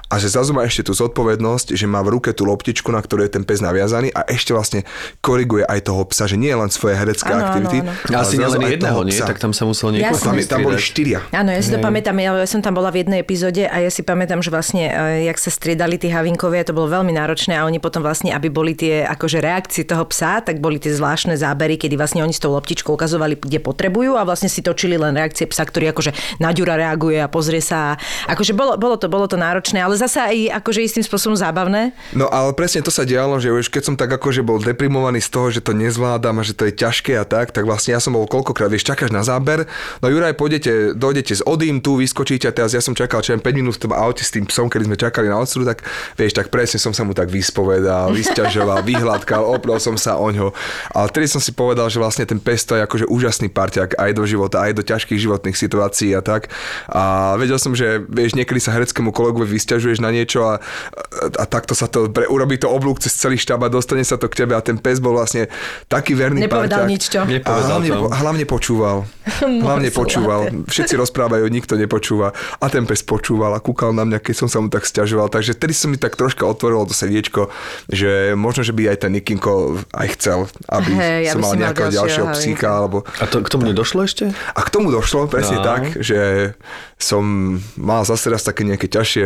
[0.09, 3.25] a že zrazu má ešte tú zodpovednosť, že má v ruke tú loptičku, na ktorú
[3.25, 4.85] je ten pes naviazaný a ešte vlastne
[5.19, 7.77] koriguje aj toho psa, že nie len svoje herecké áno, aktivity.
[7.81, 7.91] áno.
[8.13, 9.17] ale Asi nielen jedného, nie?
[9.17, 11.19] Tak tam sa musel niekoľko Tam, tam boli štyria.
[11.33, 13.89] Áno, ja si to pamätám, ja, ja som tam bola v jednej epizóde a ja
[13.89, 17.65] si pamätám, že vlastne, e, jak sa striedali tí havinkovia, to bolo veľmi náročné a
[17.65, 21.79] oni potom vlastne, aby boli tie akože reakcie toho psa, tak boli tie zvláštne zábery,
[21.79, 25.49] kedy vlastne oni s tou loptičkou ukazovali, kde potrebujú a vlastne si točili len reakcie
[25.49, 26.11] psa, ktorý akože
[26.43, 27.95] na ďura reaguje a pozrie sa.
[28.27, 31.95] Akože bolo, bolo, to, bolo to náročné, ale zase aj akože istým spôsobom zábavné.
[32.11, 35.31] No ale presne to sa dialo, že už keď som tak akože bol deprimovaný z
[35.31, 38.11] toho, že to nezvládam a že to je ťažké a tak, tak vlastne ja som
[38.11, 39.63] bol koľkokrát, vieš, čakáš na záber,
[40.03, 43.39] no Juraj, pôjdete, dojdete z Odím, tu vyskočíte a teraz ja som čakal čo len
[43.39, 45.85] 5 minút v tom aute s tým psom, keď sme čakali na odsudu, tak
[46.19, 50.51] vieš, tak presne som sa mu tak vyspovedal, vysťažoval, vyhľadkal, oprel som sa o ňo.
[50.91, 54.11] Ale vtedy som si povedal, že vlastne ten pes to je akože úžasný parťák aj
[54.17, 56.49] do života, aj do ťažkých životných situácií a tak.
[56.87, 61.43] A vedel som, že vieš, niekedy sa hereckému kolegovi vysťažuješ na niečo a, a, a
[61.45, 64.45] takto sa to, pre, urobí to oblúk cez celý štáb a dostane sa to k
[64.45, 65.51] tebe a ten pes bol vlastne
[65.85, 66.89] taký verný Nepovedal parťák.
[66.89, 67.21] nič, čo?
[67.21, 68.01] A Nepovedal hlavne, to.
[68.09, 68.97] hlavne počúval.
[69.65, 70.41] hlavne počúval.
[70.65, 72.31] Všetci rozprávajú, nikto nepočúva.
[72.57, 75.27] A ten pes počúval a kúkal na mňa, keď som sa mu tak stiažoval.
[75.29, 77.49] Takže vtedy som mi tak troška otvorilo to srdiečko,
[77.89, 81.91] že možno, že by aj ten Nikinko aj chcel, aby Hej, som aby mal nejakého
[81.91, 82.67] ďalšieho ďalšieho psíka.
[82.71, 82.97] Alebo...
[83.19, 84.31] A to, k tomu nedošlo ešte?
[84.31, 85.63] A k tomu došlo presne No.
[85.63, 86.53] tak, že
[86.95, 89.25] som mal zase raz také nejaké ťažšie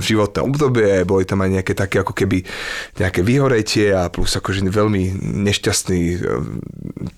[0.00, 2.46] životné obdobie, boli tam aj nejaké také ako keby
[2.98, 6.18] nejaké vyhoretie a plus akože veľmi nešťastný e,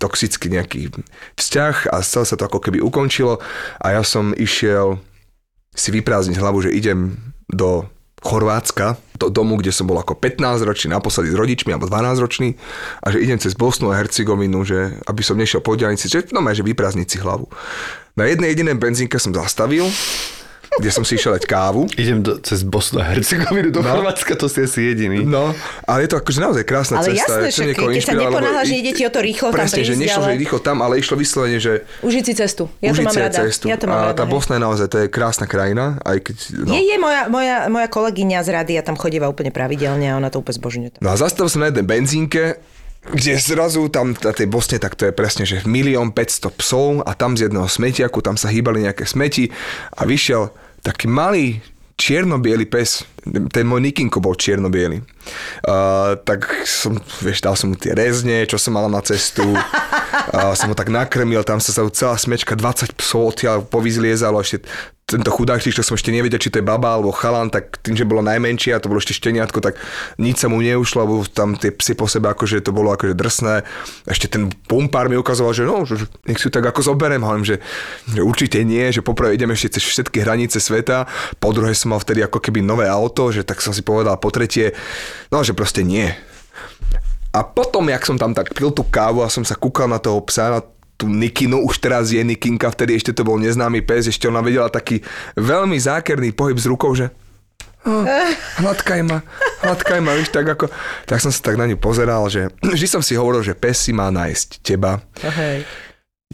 [0.01, 0.93] toxický nejaký
[1.37, 3.41] vzťah a celé sa to ako keby ukončilo
[3.81, 5.01] a ja som išiel
[5.75, 7.19] si vyprázdniť hlavu, že idem
[7.51, 7.91] do
[8.25, 12.57] Chorvátska, do domu, kde som bol ako 15 ročný, naposledy s rodičmi, alebo 12 ročný,
[13.05, 16.41] a že idem cez Bosnu a Hercegovinu, že aby som nešiel po diálnici, že no
[16.49, 17.53] že vyprázdniť si hlavu.
[18.15, 19.91] Na jednej jedinej benzínke som zastavil,
[20.73, 21.91] kde som si išiel dať kávu.
[21.95, 23.91] Idem do, cez Bosnu a Hercegovinu do No.
[23.93, 25.23] Chorvátska, to si asi jediný.
[25.23, 25.51] No,
[25.83, 27.43] ale je to akože naozaj krásna Ale cesta.
[27.43, 29.93] jasné, čo však keď sa neponáhľaš, i- nejde ti o to rýchlo tam Presne, že
[29.93, 32.63] prísť, nešlo, ale- že rýchlo tam, ale išlo vyslovene, že Užiť si cestu.
[32.79, 33.39] Ja to mám rada.
[33.41, 33.65] cestu.
[33.67, 34.15] Ja to mám a rada.
[34.15, 34.31] tá hej.
[34.31, 36.37] Bosna je naozaj, to je krásna krajina, aj keď...
[36.61, 36.71] No.
[36.71, 40.27] Je, je, moja, moja, moja kolegyňa z rady, ja tam chodíva úplne pravidelne a ona
[40.27, 40.91] to úplne zbožňuje.
[41.01, 42.59] No a zastavil som na jednej benzínke,
[43.13, 47.13] kde zrazu tam na tej Bosne, tak to je presne, že milión 500 psov a
[47.13, 49.53] tam z jedného smetiaku, tam sa hýbali nejaké smeti
[49.93, 50.49] a vyšiel
[50.81, 51.61] taký malý
[52.01, 55.01] čierno-biely pes, ten môj Nikinko bol čierno-biely.
[55.65, 59.45] Uh, tak som, vieš, dal som mu tie rezne, čo som mal na cestu.
[59.45, 64.69] Uh, som ho tak nakrmil, tam sa celá smečka, 20 psov odtiaľ povyzliezalo, ešte
[65.05, 68.09] tento chudák, čo som ešte nevedel, či to je baba alebo chalan, tak tým, že
[68.09, 69.77] bolo najmenšie a to bolo ešte šteniatko, tak
[70.17, 73.69] nič sa mu neušlo, lebo tam tie psy po sebe akože to bolo akože drsné.
[74.09, 77.61] Ešte ten pumpár mi ukazoval, že no, že nech si tak ako zoberiem, hovorím, že,
[78.09, 81.05] že určite nie, že poprvé ideme ešte cez všetky hranice sveta,
[81.37, 84.35] po druhé som mal vtedy ako keby nové auto, že tak som si povedal po
[84.35, 84.75] tretie,
[85.31, 86.11] no, že proste nie.
[87.35, 90.23] A potom, jak som tam tak pil tú kávu a som sa kúkal na toho
[90.23, 90.61] psa, na
[90.95, 94.71] tú Nikinu, už teraz je Nikinka, vtedy ešte to bol neznámy pes, ešte ona vedela
[94.71, 95.03] taký
[95.35, 97.11] veľmi zákerný pohyb s rukou, že
[97.83, 98.07] oh,
[98.63, 99.19] hladkaj ma,
[99.67, 100.71] hladkaj ma, víš, tak ako,
[101.11, 103.91] tak som sa tak na ňu pozeral, že vždy som si hovoril, že pes si
[103.91, 105.03] má nájsť teba.
[105.19, 105.67] Hej.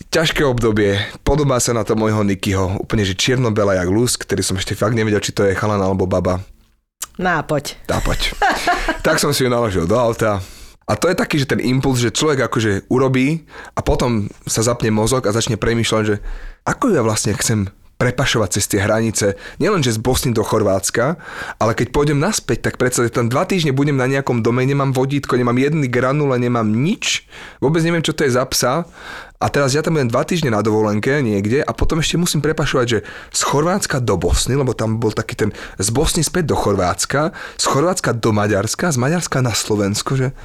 [0.00, 4.56] Ťažké obdobie, podobá sa na to môjho Nikyho, úplne, že čierno-bela jak lúsk, ktorý som
[4.56, 6.40] ešte fakt nevedel, či to je chalan alebo baba.
[7.18, 7.80] Nápoď.
[7.88, 8.36] Dá poď.
[9.06, 10.38] tak som si ju naložil do auta,
[10.90, 13.46] a to je taký, že ten impuls, že človek akože urobí
[13.78, 16.18] a potom sa zapne mozog a začne premýšľať, že
[16.66, 17.70] ako ja vlastne chcem
[18.00, 21.20] prepašovať cez tie hranice, nielenže z Bosny do Chorvátska,
[21.60, 25.36] ale keď pôjdem naspäť, tak predsa tam dva týždne budem na nejakom dome, nemám vodítko,
[25.36, 27.28] nemám jedny granule, nemám nič,
[27.60, 28.88] vôbec neviem, čo to je za psa
[29.40, 32.86] a teraz ja tam budem dva týždne na dovolenke niekde a potom ešte musím prepašovať,
[32.86, 32.98] že
[33.32, 35.50] z Chorvátska do Bosny, lebo tam bol taký ten
[35.80, 40.36] z Bosny späť do Chorvátska, z Chorvátska do Maďarska, z Maďarska na Slovensko, že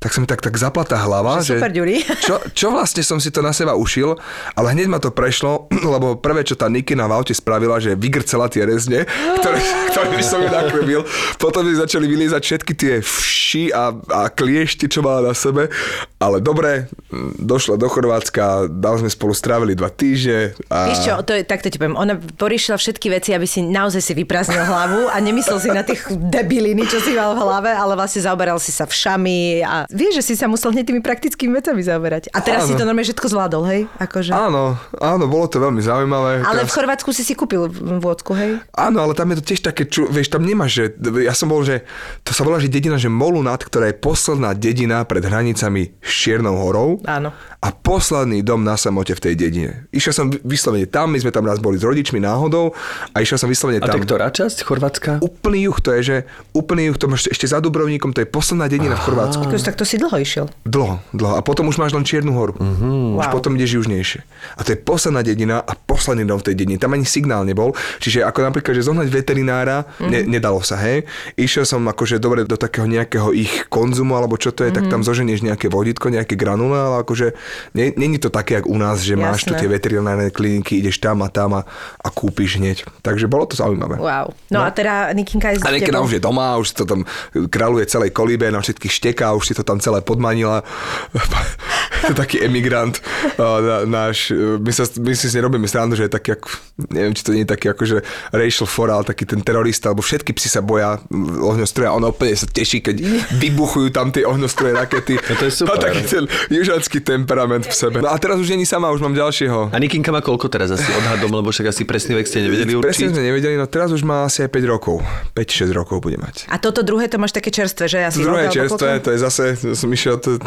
[0.00, 2.00] tak sa mi tak, tak zaplatá hlava, Že super, Ďuri.
[2.26, 4.16] čo, čo vlastne som si to na seba ušil,
[4.56, 8.48] ale hneď ma to prešlo, lebo prvé, čo tá Nikina v aute spravila, že vygrcela
[8.48, 9.04] tie rezne,
[9.44, 9.60] ktoré,
[9.92, 11.04] ktoré by som ju nakrmil.
[11.36, 15.68] Potom mi začali vylízať všetky tie vši a, a kliešti, čo mala na sebe.
[16.16, 16.88] Ale dobre,
[17.36, 20.56] došla do Chorvátska, dal sme spolu strávili dva týždne.
[20.72, 20.96] A...
[20.96, 24.12] Víš čo, to je, takto ti poviem, ona poriešila všetky veci, aby si naozaj si
[24.16, 28.24] vyprázdnil hlavu a nemyslel si na tých debiliny, čo si mal v hlave, ale vlastne
[28.24, 32.30] zaoberal si sa všami a vieš, že si sa musel hneď tými praktickými vecami zaoberať.
[32.30, 32.68] A teraz Áno.
[32.70, 33.80] si to normálne všetko zvládol, hej?
[33.98, 34.30] Akože.
[34.32, 36.42] Áno, áno, bolo to veľmi zaujímavé.
[36.42, 37.66] Ale v Chorvátsku si si kúpil
[37.98, 38.62] vodku, hej?
[38.72, 40.84] Áno, ale tam je to tiež také, čo, vieš, tam nemáš, že
[41.26, 41.82] ja som bol, že
[42.22, 46.54] to sa volá, že dedina, že Molunat, ktorá je posledná dedina pred hranicami s Čiernou
[46.54, 47.34] horou Áno.
[47.58, 49.90] a posledný dom na samote v tej dedine.
[49.90, 52.76] Išiel som vyslovene tam, my sme tam raz boli s rodičmi náhodou
[53.10, 53.98] a išiel som vyslovene A to tam.
[53.98, 55.10] je ktorá časť Chorvátska?
[55.24, 56.16] Úplný juh to je, že
[56.52, 59.42] úplný juh, to máš ešte za Dubrovníkom, to je posledná dedina v Chorvátsku.
[59.48, 60.44] Akože tak to si dlho išiel.
[60.68, 61.34] Dlho, dlho.
[61.34, 62.52] A potom už máš len Čiernu horu.
[62.60, 63.16] Mm-hmm.
[63.16, 63.32] Už Wow.
[63.32, 64.20] potom ideš južnejšie.
[64.56, 66.76] A to je posledná dedina a posledný dom v tej dedine.
[66.76, 67.72] Tam ani signál nebol.
[67.96, 70.10] Čiže ako napríklad, že zohnať veterinára, mm-hmm.
[70.12, 71.08] ne, nedalo sa, hej.
[71.40, 74.84] Išiel som akože dobre do takého nejakého ich konzumu, alebo čo to je, mm-hmm.
[74.84, 77.32] tak tam zoženieš nejaké vodítko, nejaké granule, ale akože
[77.72, 79.64] není to také, jak u nás, že máš tu Jasné.
[79.64, 81.62] tie veterinárne kliniky, ideš tam a tam a,
[82.04, 82.84] a kúpiš hneď.
[83.00, 83.96] Takže bolo to zaujímavé.
[83.96, 84.36] Wow.
[84.52, 84.66] No, no.
[84.66, 86.04] a teda Nikinka je A niekedy tebou.
[86.04, 87.00] už je doma, už si to tam
[87.32, 90.66] kráľuje celej kolíbe, na všetkých šteká, už si to tam celé podmanila.
[92.16, 92.96] taký emigrant
[93.36, 96.48] uh, náš, my, sa, my si s ním robíme srandu, že je taký, ako,
[96.90, 97.96] neviem, či to nie je taký akože
[98.32, 100.96] racial foral, taký ten terorista, alebo všetky psi sa boja
[101.44, 102.96] ohňostroja, on úplne sa teší, keď
[103.36, 105.20] vybuchujú tam tie ohňostroje rakety.
[105.20, 105.76] No to je super.
[105.76, 108.00] Má taký ten južanský temperament v sebe.
[108.00, 109.70] No a teraz už není sama, už mám ďalšieho.
[109.70, 113.12] A Nikinka má koľko teraz asi odhadom, lebo však asi presný vek ste nevedeli Presne
[113.12, 113.16] určiť?
[113.16, 115.04] sme nevedeli, no teraz už má asi aj 5 rokov.
[115.36, 116.48] 5-6 rokov bude mať.
[116.48, 117.98] A toto druhé to máš také čerstvé, že?
[118.00, 120.40] Asi Druhé čerstvé, to je zase, to som išiel, to,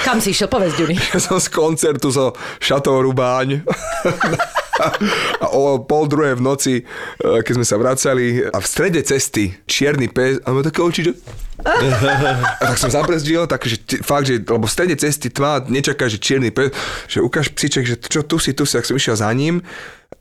[0.00, 0.50] Kam si išiel?
[0.50, 0.96] Povedz, Ďuri.
[1.14, 3.62] ja som z koncertu so Šatou Rubáň.
[5.42, 6.82] a o pol druhé v noci, e,
[7.42, 11.12] keď sme sa vracali a v strede cesty čierny pes a má také oči, že...
[11.58, 16.22] a tak som zabrzdil, takže t- fakt, že, lebo v strede cesty tma, nečaká, že
[16.22, 16.70] čierny pes,
[17.10, 19.66] že ukáž psiček, že čo tu si, tu si, tak som išiel za ním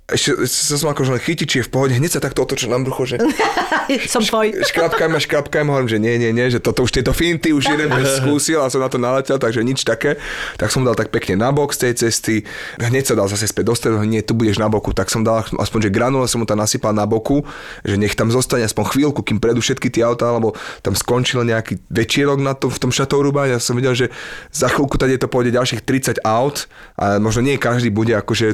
[0.08, 0.40] ešte
[0.80, 3.20] som akože len chytiť, či je v pohode, hneď sa takto otočil na brucho, že
[4.12, 4.56] Som tvoj.
[4.72, 7.92] škrapkajme, škrapkajme, hovorím, že nie, nie, nie, že toto už tieto finty už jeden
[8.24, 10.16] skúsil a som na to naletel, takže nič také.
[10.56, 12.48] Tak som dal tak pekne na bok z tej cesty,
[12.80, 15.44] hneď sa dal zase späť do stredu, nie, tu budeš na boku, tak som dal
[15.44, 17.44] aspoň, že granule som mu tam nasypal na boku,
[17.84, 20.56] že nech tam zostane aspoň chvíľku, kým prejdú všetky tie autá, lebo
[20.88, 24.08] tam skončil nejaký večierok na tom, v tom šatou ja som videl, že
[24.56, 28.48] za chvíľku tady to pôjde ďalších 30 aut a možno nie každý bude akože,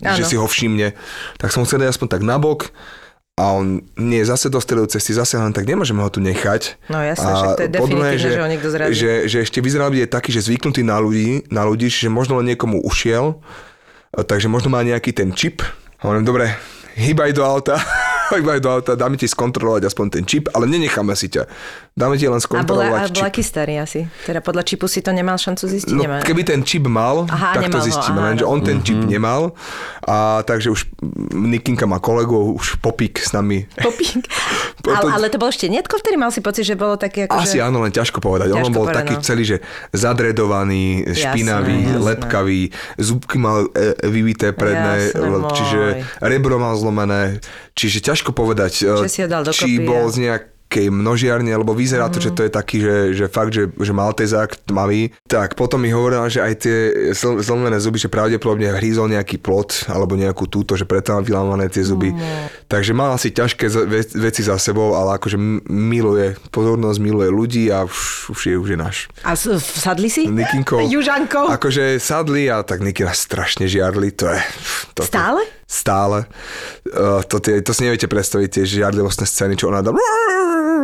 [0.00, 0.28] že Áno.
[0.28, 0.93] si ho všimne.
[1.40, 2.72] Tak som musel dať aspoň tak na bok,
[3.34, 6.78] a on nie je zase do stredu cesty, zase len tak nemôžeme ho tu nechať.
[6.86, 8.94] No jasné, A však to je po druhé, definitívne, že ho niekto zrazí.
[8.94, 12.54] Že, že ešte vyzeral byť taký, že zvyknutý na ľudí, na ľudí, že možno len
[12.54, 13.42] niekomu ušiel,
[14.14, 15.66] a takže možno má nejaký ten čip.
[15.98, 16.54] Hovorím, dobre,
[16.94, 17.82] hýbaj do auta.
[18.38, 21.44] iba do auta, dáme ti skontrolovať aspoň ten čip, ale nenecháme si ťa.
[21.94, 23.22] Dáme ti len A bola, skontrolovať a bola čip.
[23.24, 24.02] aký starý asi?
[24.20, 25.94] Teda podľa čipu si to nemal šancu zistiť?
[25.94, 26.18] No, Nemá.
[26.20, 28.98] keby ten čip mal, Aha, tak to nemal ho, zistíme, aha, lenže on ten čip
[28.98, 29.08] Mhm.
[29.08, 29.54] nemal
[30.02, 30.90] a takže už
[31.32, 33.70] Nikinka má kolegu, už popík s nami.
[33.78, 34.26] Popík.
[34.84, 37.56] Potom- ale, ale to bolo šteniatko, vtedy mal si pocit, že bolo také ako, Asi
[37.56, 37.62] že...
[37.62, 38.50] áno, len ťažko povedať.
[38.50, 39.22] on Ťažko bol povedať, taký no.
[39.22, 39.56] celý, že
[39.94, 42.02] zadredovaný, špinavý, jasné.
[42.02, 42.60] lepkavý,
[42.98, 45.80] zúbky mal e, vyvité predné, Jasné, čiže
[46.20, 47.38] rebro mal zlomené,
[47.72, 49.06] čiže ťažko povedať, e,
[49.48, 50.16] či bol z
[50.74, 54.66] nejakej množiarne, lebo vyzerá to, že to je taký, že, že fakt, že, že maltezák
[54.66, 55.14] tmavý.
[55.30, 56.76] Tak potom mi hovorila, že aj tie
[57.14, 61.70] zl- zlomené zuby, že pravdepodobne hrízol nejaký plot alebo nejakú túto, že preto má vylámané
[61.70, 62.10] tie zuby.
[62.66, 63.70] Takže mal asi ťažké
[64.18, 65.38] veci za sebou, ale akože
[65.70, 68.96] miluje pozornosť, miluje ľudí a už, už, je, už je náš.
[69.22, 70.26] A sadli si?
[70.26, 70.82] Nikinkou.
[70.98, 71.54] Južankou?
[71.54, 74.42] Akože sadli a tak Niky nás strašne žiarli, to je...
[74.98, 75.46] To, Stále?
[75.70, 76.26] Stále.
[76.86, 79.94] Uh, to, tie, to si neviete predstaviť, tie žiarlivostné scény, čo ona dá...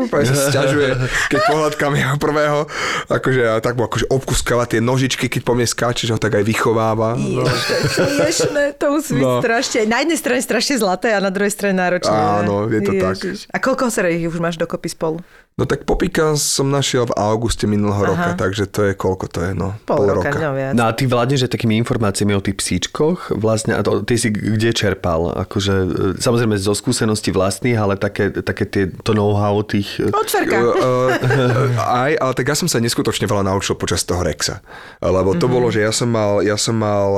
[0.01, 0.89] Úplne sa sťažuje,
[1.29, 2.59] keď pohľadkám jeho prvého,
[3.07, 6.37] akože a tak mu akože obkuskáva tie nožičky, keď po mne skáče, že ho tak
[6.37, 7.17] aj vychováva.
[7.17, 7.45] No.
[7.91, 9.41] Smiešné, to musí byť No.
[9.43, 9.79] strašne.
[9.85, 12.13] Na jednej strane strašne zlaté a na druhej strane náročné.
[12.13, 13.17] Áno, je to tak.
[13.51, 15.19] A koľko serií už máš dokopy spolu?
[15.59, 19.53] No tak popíka som našiel v auguste minulého roka, takže to je koľko to je,
[19.53, 19.77] no?
[19.85, 20.73] Pol, roka, no viac.
[20.73, 24.33] No a ty vládneš aj takými informáciami o tých psíčkoch, vlastne, a to, ty si
[24.33, 25.37] kde čerpal?
[25.37, 25.87] Akože, e,
[26.17, 29.89] samozrejme zo skúseností vlastných, ale také, také tie, to know-how tých...
[29.98, 30.59] e, Od Ferka.
[30.61, 31.11] Uh,
[31.81, 34.62] aj, ale tak ja som sa neskutočne veľa naučil počas toho Rexa.
[35.03, 35.55] Lebo to mm-hmm.
[35.55, 37.09] bolo, že ja som mal, ja som mal,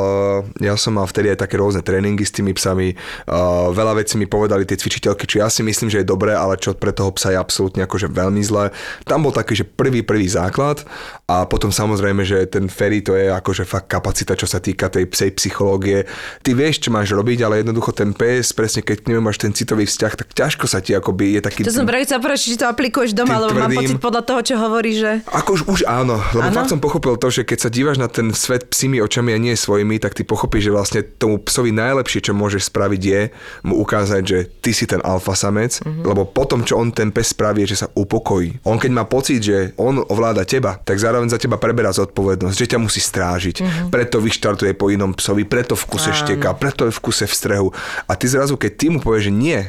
[0.56, 2.94] eh, ja som mal vtedy aj také rôzne tréningy s tými psami.
[3.26, 6.56] Uh, veľa vecí mi povedali tie cvičiteľky, čo ja si myslím, že je dobré, ale
[6.56, 8.70] čo pre toho psa je absolútne akože veľmi zlé.
[9.04, 10.84] Tam bol taký, že prvý, prvý základ
[11.32, 15.06] a potom samozrejme, že ten ferry to je akože fakt kapacita, čo sa týka tej
[15.06, 16.04] psej psychológie.
[16.38, 19.50] Ty vieš, čo máš robiť, ale jednoducho ten pes, presne keď k nemu máš ten
[19.50, 21.60] citový vzťah, tak ťažko sa ti akoby je taký...
[21.62, 24.40] To som práve povedať, či to aplikuješ doma, Tým lebo mám tvrdým- pocit podľa toho,
[24.42, 25.10] čo hovorí, že...
[25.26, 26.54] Ako už, už áno, lebo Áno?
[26.54, 29.54] fakt som pochopil to, že keď sa dívaš na ten svet psími očami a nie
[29.54, 33.20] svojimi, tak ty pochopíš, že vlastne tomu psovi najlepšie, čo môžeš spraviť je
[33.62, 35.84] mu ukázať, že ty si ten alfa samec, Mhm.
[35.84, 36.04] mm-hmm.
[36.04, 38.60] lebo potom, čo on ten pes spraví, je, že sa upokojí.
[38.62, 42.70] On keď má pocit, že on ovláda teba, tak zároveň za teba preberá zodpovednosť, že
[42.74, 43.60] ťa musí strážiť.
[43.60, 43.66] Mhm.
[43.66, 43.90] Mm-hmm.
[43.92, 47.68] Preto vyštartuje po inom psovi, preto v kuse šteka, preto je v kuse v strehu.
[48.08, 49.60] A ty zrazu, keď ty mu povieš, že nie,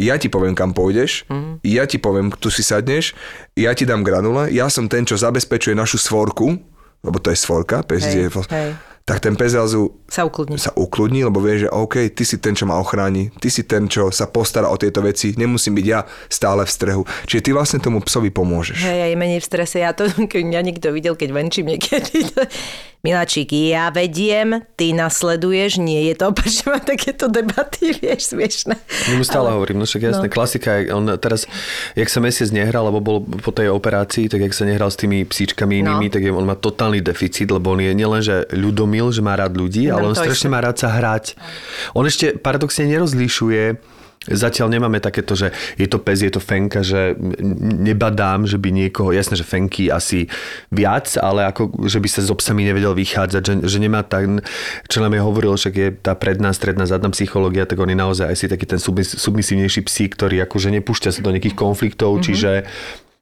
[0.00, 1.60] ja ti poviem, kam pôjdeš, mm.
[1.66, 3.12] ja ti poviem, tu si sadneš,
[3.52, 6.56] ja ti dám granule, ja som ten, čo zabezpečuje našu svorku,
[7.04, 8.70] lebo to je svorka, pes Hej, je, hej.
[9.10, 10.54] Tak ten pes zrazu Sa ukludní.
[10.54, 13.90] sa ukludní, lebo vie, že OK, ty si ten, čo ma ochráni, ty si ten,
[13.90, 17.02] čo sa postará o tieto veci, nemusím byť ja stále v strehu.
[17.26, 18.78] Čiže ty vlastne tomu psovi pomôžeš.
[18.78, 19.82] Hej, aj menej v strese.
[19.82, 22.22] Ja to, keď mňa niekto videl, keď venčím niekedy.
[22.30, 22.46] To...
[23.00, 28.76] Miláčik, ja vediem, ty nasleduješ, nie je to opačne, mám takéto debaty, vieš, smiešne.
[28.76, 30.30] Ja mu stále hovorím, no však jasné, no.
[30.30, 31.48] klasika je, on teraz,
[31.96, 35.24] jak sa mesiac nehral, lebo bol po tej operácii, tak jak sa nehral s tými
[35.24, 36.12] psíčkami inými, No.
[36.12, 39.88] tak je, on má totálny deficit, lebo on je nielenže ľudomil, že má rád ľudí,
[39.88, 41.40] ale on strašne má rád sa hrať.
[41.96, 43.96] On ešte paradoxne nerozlišuje
[44.28, 45.48] Zatiaľ nemáme takéto, že
[45.80, 47.16] je to pes, je to fenka, že
[47.80, 50.28] nebadám, že by niekoho, jasné, že fenky asi
[50.68, 54.44] viac, ale ako, že by sa s obsami nevedel vychádzať, že, že nemá tak,
[54.92, 58.28] čo nám je hovoril, že je tá predná, stredná, zadná psychológia, tak on je naozaj
[58.28, 62.26] asi taký ten submis, submisívnejší psík, ktorý akože nepúšťa sa do nejakých konfliktov, mm-hmm.
[62.28, 62.50] čiže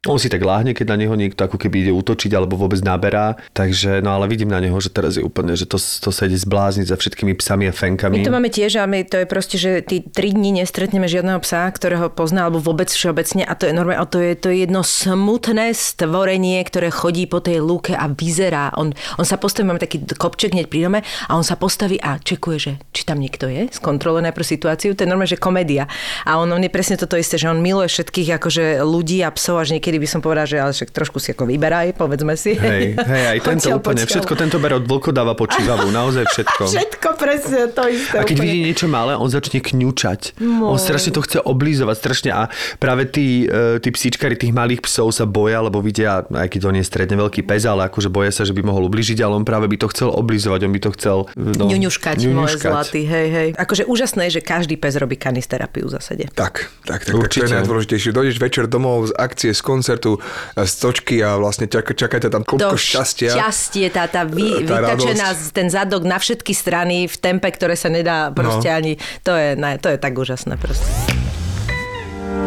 [0.07, 3.35] on si tak láhne, keď na neho niekto ako keby ide útočiť alebo vôbec naberá.
[3.51, 6.39] Takže, no ale vidím na neho, že teraz je úplne, že to, to sa ide
[6.39, 8.23] zblázniť za všetkými psami a fenkami.
[8.23, 11.43] My to máme tiež a my to je proste, že ty tri dní nestretneme žiadneho
[11.43, 14.63] psa, ktorého pozná, alebo vôbec všeobecne a to je normálne, a to je, to je
[14.63, 18.71] jedno smutné stvorenie, ktoré chodí po tej lúke a vyzerá.
[18.79, 22.15] On, on sa postaví, máme taký kopček hneď pri dome a on sa postaví a
[22.15, 25.91] čekuje, že či tam niekto je, skontroluje najprv situáciu, to je normálne, že komédia.
[26.23, 29.59] A on, on je presne toto isté, že on miluje všetkých akože ľudí a psov,
[29.59, 32.53] až niekedy by som povedala, že ale však trošku si ako vyberaj, povedzme si.
[32.53, 36.61] Hej, hej, aj tento Odtiaľ, úplne, všetko tento bere od vlkodáva počívavú, naozaj všetko.
[36.69, 38.17] Všetko presne to isté.
[38.19, 38.45] A keď úplne.
[38.45, 40.37] vidí niečo malé, on začne kňučať.
[40.43, 42.29] On strašne to chce oblízovať, strašne.
[42.35, 42.41] A
[42.77, 46.75] práve tí, e, tí psíčkari tých malých psov sa boja, lebo vidia, aj keď on
[46.77, 49.71] je stredne veľký pes, ale akože boja sa, že by mohol ubližiť, ale on práve
[49.71, 51.17] by to chcel oblízovať, on by to chcel...
[51.39, 53.49] No, ňuňuškať, môj zlatý, hej, hej.
[53.55, 56.25] Akože úžasné je, že každý pes robí kanisterapiu v zásade.
[56.35, 56.49] Tak,
[56.83, 57.47] tak, tak, tak to Určite.
[57.47, 58.09] je najdôležitejšie.
[58.11, 60.19] Dojdeš večer domov z akcie, z koncertu,
[60.53, 63.31] z točky a vlastne čaká, čaká ťa tam klopko šťastia.
[63.31, 65.49] šťastie, tá, tá, vy, Tá vytačená radosť.
[65.49, 68.75] ten zadok na všetky strany v tempe, ktoré sa nedá proste No.
[68.75, 70.85] ani, to je, ne, to je tak úžasné proste.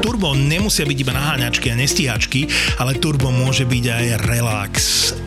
[0.03, 2.51] Turbo nemusia byť iba naháňačky a nestíhačky,
[2.83, 4.75] ale turbo môže byť aj relax.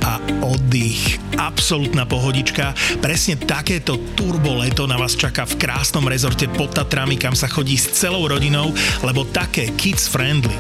[0.05, 1.17] a oddych.
[1.35, 2.77] Absolutná pohodička.
[3.01, 7.73] Presne takéto turbo leto na vás čaká v krásnom rezorte pod Tatrami, kam sa chodí
[7.73, 8.69] s celou rodinou,
[9.01, 10.53] lebo také kids friendly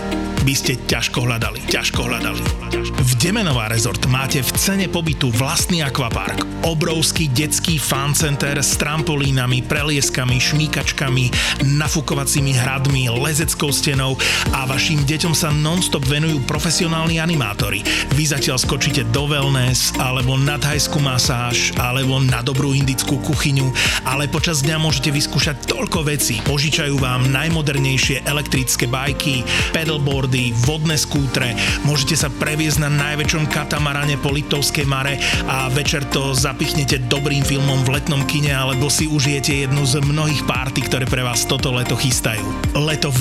[0.45, 1.57] by ste ťažko hľadali.
[1.73, 2.41] Ťažko hľadali.
[2.85, 9.65] V Demenová rezort máte v cene pobytu vlastný akvapark, obrovský detský fan center s trampolínami,
[9.65, 11.33] prelieskami, šmíkačkami,
[11.81, 14.17] nafukovacími hradmi, lezeckou stenou
[14.57, 17.85] a vašim deťom sa non-stop venujú profesionálni animátori.
[18.17, 23.69] Vy zatiaľ skočíte do wellness, alebo na thajskú masáž, alebo na dobrú indickú kuchyňu,
[24.09, 26.41] ale počas dňa môžete vyskúšať toľko vecí.
[26.41, 31.53] Požičajú vám najmodernejšie elektrické bajky, pedalboardy, vodné skútre,
[31.85, 37.85] môžete sa previesť na najväčšom katamarane po Liptovskej mare a večer to zapichnete dobrým filmom
[37.85, 41.93] v letnom kine alebo si užijete jednu z mnohých párty, ktoré pre vás toto leto
[41.93, 42.73] chystajú.
[42.73, 43.19] Leto v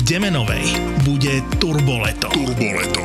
[0.55, 2.31] Demenovej bude turboleto.
[2.31, 3.03] Turboleto.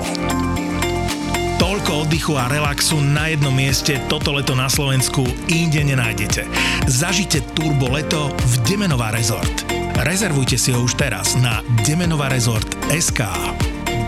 [1.59, 6.47] Toľko oddychu a relaxu na jednom mieste toto leto na Slovensku inde nenájdete.
[6.87, 9.67] Zažite turbo leto v Demenová rezort.
[10.01, 13.27] Rezervujte si ho už teraz na Demenová rezort SK.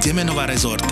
[0.00, 0.86] Demenová rezort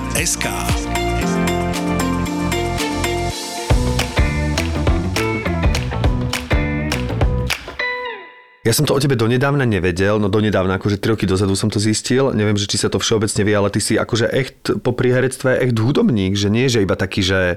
[8.60, 11.80] Ja som to o tebe donedávna nevedel, no donedávna, akože 3 roky dozadu som to
[11.80, 12.28] zistil.
[12.36, 15.80] Neviem, že či sa to všeobecne vie, ale ty si akože echt po herectve echt
[15.80, 17.56] hudobník, že nie, že iba taký, že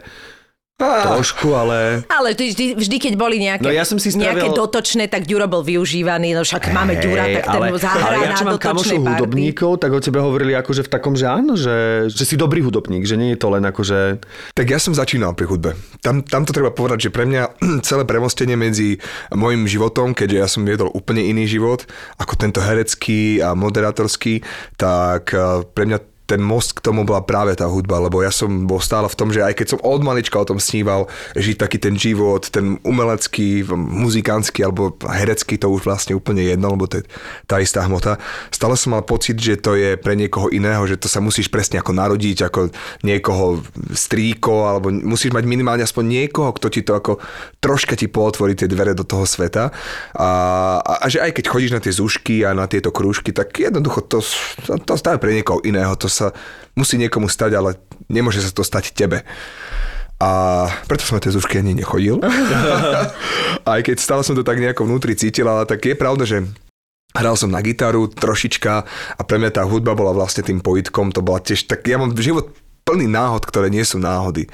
[0.81, 2.01] Trošku, ale...
[2.09, 5.45] Ale vždy, vždy, keď boli nejaké, No ja som si spravil- nejaké dotočné, tak Ďuro
[5.45, 8.99] bol využívaný, no však máme Ďura, tak ten mu zahrá ale ja čo mám kamošov
[9.05, 13.05] hudobníkov, tak o tebe hovorili akože v takom, že áno, že, že si dobrý hudobník,
[13.05, 14.17] že nie je to len akože...
[14.57, 15.77] Tak ja som začínal pri hudbe.
[16.01, 17.43] Tam, tam to treba povedať, že pre mňa
[17.87, 18.97] celé premostenie medzi
[19.29, 21.85] môjim životom, keďže ja som viedol úplne iný život,
[22.17, 24.41] ako tento herecký a moderátorský,
[24.75, 28.47] tak eh, pre mňa ten most k tomu bola práve tá hudba, lebo ja som
[28.63, 31.77] bol stále v tom, že aj keď som od malička o tom sníval, žiť taký
[31.83, 37.05] ten život, ten umelecký, muzikantský alebo herecký, to už vlastne úplne jedno, lebo to je
[37.43, 38.15] tá istá hmota.
[38.55, 41.83] Stále som mal pocit, že to je pre niekoho iného, že to sa musíš presne
[41.83, 42.71] ako narodiť, ako
[43.03, 43.59] niekoho
[43.91, 47.19] strýko, alebo musíš mať minimálne aspoň niekoho, kto ti to ako
[47.59, 49.75] troška ti pootvorí tie dvere do toho sveta.
[50.15, 50.29] A,
[50.79, 54.07] a, a že aj keď chodíš na tie zušky a na tieto krúžky, tak jednoducho
[54.07, 54.23] to,
[54.63, 55.91] to, to stále pre niekoho iného.
[55.99, 56.27] To sa
[56.77, 59.25] musí niekomu stať, ale nemôže sa to stať tebe.
[60.21, 60.29] A
[60.87, 62.21] preto som na tie zušky ani nechodil.
[63.73, 66.47] Aj keď stále som to tak nejako vnútri cítil, ale tak je pravda, že
[67.13, 71.21] Hral som na gitaru trošička a pre mňa tá hudba bola vlastne tým pojitkom, to
[71.21, 72.49] bola tiež tak, ja mám život
[72.89, 74.49] plný náhod, ktoré nie sú náhody.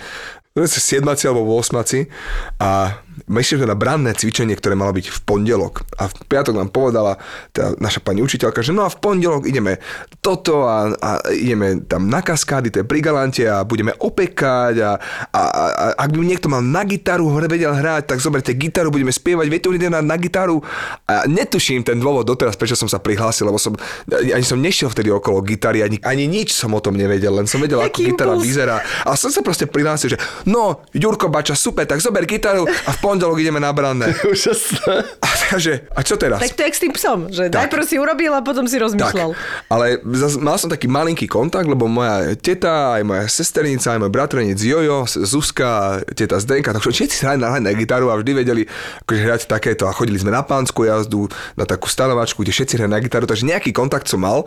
[0.60, 2.12] Siedmaci alebo osmaci
[2.60, 5.84] a myslím, že na branné cvičenie, ktoré malo byť v pondelok.
[6.00, 7.20] A v piatok nám povedala
[7.52, 9.82] tá naša pani učiteľka, že no a v pondelok ideme
[10.24, 14.92] toto a, a ideme tam na kaskády, to je pri Galante a budeme opekať a,
[15.34, 19.10] a, a, a ak by niekto mal na gitaru vedel hrať, tak zoberte gitaru, budeme
[19.10, 20.62] spievať, viete, idem na, na gitaru
[21.10, 23.74] a netuším ten dôvod doteraz, prečo som sa prihlásil, lebo som,
[24.12, 27.58] ani som nešiel vtedy okolo gitary, ani, ani nič som o tom nevedel, len som
[27.58, 28.78] vedel, ako gitara vyzerá.
[29.08, 33.00] A som sa proste prihlásil, že no, Ďurko Bača, super, tak zober gitaru a v
[33.10, 34.14] pondelok ideme na branné.
[34.30, 35.18] Úžasné.
[35.18, 36.38] A, takže, a čo teraz?
[36.38, 37.66] Tak to je s tým psom, že Tak.
[37.66, 39.34] najprv si urobil a potom si rozmýšľal.
[39.66, 44.12] ale zas, mal som taký malinký kontakt, lebo moja teta, aj moja sesternica, aj môj
[44.14, 48.64] bratranec Jojo, Zuzka, teta Zdenka, tak všetci sa hrali na, na gitaru a vždy vedeli
[49.04, 51.26] akože hrať takéto a chodili sme na pánsku jazdu,
[51.58, 54.46] na takú stanovačku, kde všetci hrali na gitaru, takže nejaký kontakt som mal.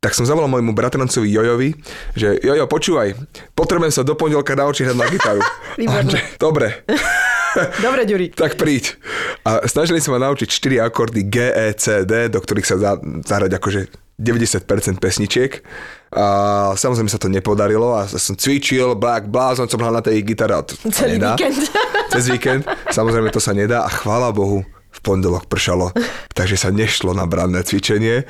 [0.00, 1.76] Tak som zavolal môjmu bratrancovi Jojovi,
[2.16, 3.12] že Jojo, počúvaj,
[3.52, 5.42] potrebujem sa do pondelka naučiť hrať na gitaru.
[5.76, 6.08] Výborné.
[6.08, 6.66] Že, Dobre.
[7.78, 8.26] Dobre, Ďuri.
[8.30, 8.94] Tak príď.
[9.42, 12.92] A snažili sa ma naučiť 4 akordy G, E, C, D, do ktorých sa dá
[13.00, 13.80] zahrať akože
[14.16, 15.64] 90% pesničiek.
[16.10, 16.24] A
[16.74, 20.52] samozrejme sa to nepodarilo a som cvičil, blák, blázon som hral na tej gitare.
[20.52, 21.34] a To, to sa Celý nedá.
[21.34, 21.58] víkend.
[22.12, 22.62] Cez víkend.
[22.88, 25.94] Samozrejme to sa nedá a chvála Bohu, v pondelok pršalo,
[26.34, 28.26] takže sa nešlo na branné cvičenie.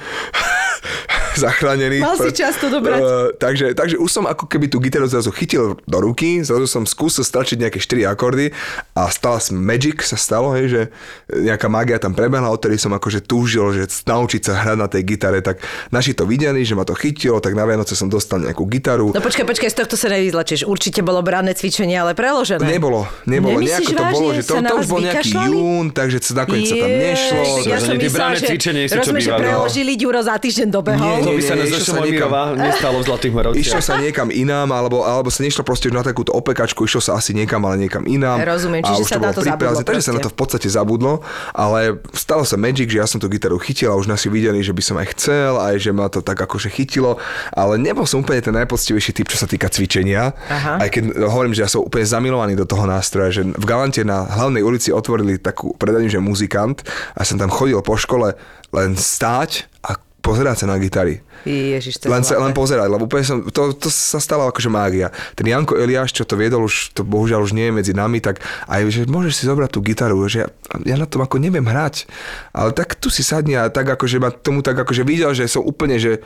[1.45, 2.01] Zachránený.
[2.01, 3.01] Mal si čas to dobrať.
[3.01, 6.83] Uh, takže, takže už som ako keby tú gitaru zrazu chytil do ruky, zrazu som
[6.87, 8.55] skúsil stračiť nejaké 4 akordy
[8.95, 10.83] a stala sa magic sa stalo, hej, že
[11.31, 15.39] nejaká mágia tam prebehla, odtedy som akože túžil, že naučiť sa hrať na tej gitare,
[15.45, 15.61] tak
[15.91, 19.13] naši to videli, že ma to chytilo, tak na Vianoce som dostal nejakú gitaru.
[19.13, 20.65] No počkaj, počkaj, z tohto sa nevyzlačíš.
[20.65, 22.63] Určite bolo branné cvičenie, ale preložené.
[22.63, 23.59] Nebolo, nebolo.
[23.59, 24.15] Nemyslíš Nejako to vážne?
[24.17, 25.51] bolo, že to, to už bol nejaký vykašľali?
[25.51, 27.43] jún, takže sa nakoniec sa tam nešlo.
[27.67, 31.20] Ja som branné že, cvičenie rozumiem, že preložili Ďuro za týždeň dobehol.
[31.21, 33.63] Nie, to by sa na Šumomírova nestalo v Zlatých Moravciach.
[33.63, 37.21] Išlo sa niekam inám, alebo, alebo sa nešlo proste už na takúto opekačku, išlo sa
[37.21, 38.41] asi niekam, ale niekam inám.
[38.43, 40.69] Rozumiem, a čiže už sa to na bolo zabudlo Takže sa na to v podstate
[40.69, 41.13] zabudlo,
[41.53, 44.65] ale stalo sa magic, že ja som tú gitaru chytil a už nás si videli,
[44.65, 47.21] že by som aj chcel, aj že ma to tak akože chytilo,
[47.53, 50.33] ale nebol som úplne ten najpoctivejší typ, čo sa týka cvičenia.
[50.49, 50.83] Aha.
[50.83, 54.27] Aj keď hovorím, že ja som úplne zamilovaný do toho nástroja, že v Galante na
[54.27, 56.83] hlavnej ulici otvorili takú predajňu, že muzikant
[57.15, 58.35] a som tam chodil po škole
[58.71, 61.25] len stáť a pozerať sa na gitary.
[61.49, 65.09] Ježiš, Len, sa, len pozerať, lebo úplne som, to, to sa stalo akože mágia.
[65.33, 68.45] Ten Janko Eliáš, čo to viedol, už to bohužiaľ už nie je medzi nami, tak
[68.69, 70.49] aj, že môžeš si zobrať tú gitaru, že ja,
[70.85, 72.05] ja na tom ako neviem hrať,
[72.53, 75.65] ale tak tu si sadni a tak akože ma tomu tak akože videl, že som
[75.65, 76.21] úplne, že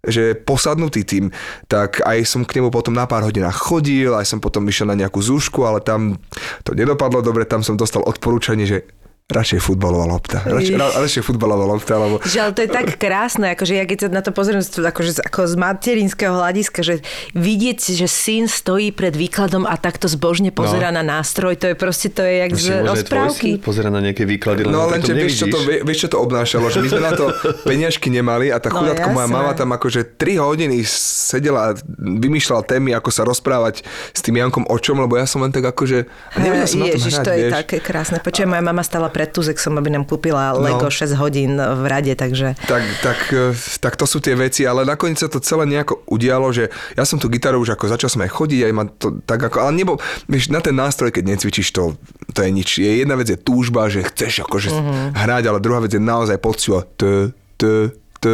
[0.00, 1.28] že posadnutý tým,
[1.68, 4.96] tak aj som k nemu potom na pár hodinách chodil, aj som potom išiel na
[4.96, 6.16] nejakú zúšku, ale tam
[6.64, 8.88] to nedopadlo dobre, tam som dostal odporúčanie, že
[9.30, 10.42] radšej futbalová lopta.
[10.42, 13.98] Radšej, ra, radšej futbalová lopta, lebo Že ale to je tak krásne, akože ja keď
[13.98, 16.94] sa na to pozriem z- akože z- ako z materinského hľadiska, že
[17.32, 20.98] vidieť, že syn stojí pred výkladom a takto zbožne pozera no.
[20.98, 23.48] na nástroj, to je proste, to je jak z Ešte syn rozprávky.
[23.58, 26.66] pozerať na nejaké výklady, len No len, že vieš čo, to, vieš, čo to obnášalo,
[26.66, 27.26] že my sme na to
[27.70, 32.62] peniažky nemali a tá No, chudátko moja mama tam akože 3 hodiny sedela a vymýšľala
[32.62, 36.06] témy, ako sa rozprávať s tým Jankom o čom, lebo ja som len tak akože...
[36.32, 37.52] A nevedel som na tom Ježiš, hrať, to je vieš.
[37.56, 38.16] také krásne.
[38.20, 40.64] Počujem, moja mama stala pred Tuzexom, aby nám kúpila No.
[40.64, 42.56] Lego 6 hodín v rade, takže...
[42.64, 46.48] Tak, tak, eh, tak to sú tie veci, ale nakoniec sa to celé nejako udialo,
[46.56, 49.44] že ja som tú gitaru už ako začal som aj chodiť, aj ma to tak
[49.44, 52.00] ako, ale nebol, vieš, na ten nástroj, keď necvičíš, to,
[52.32, 52.80] to je nič.
[52.80, 55.12] Je jedna vec je túžba, že chceš akože Mhm.
[55.12, 57.28] hrať, ale druhá vec je naozaj pocit t,
[57.60, 58.26] t, t,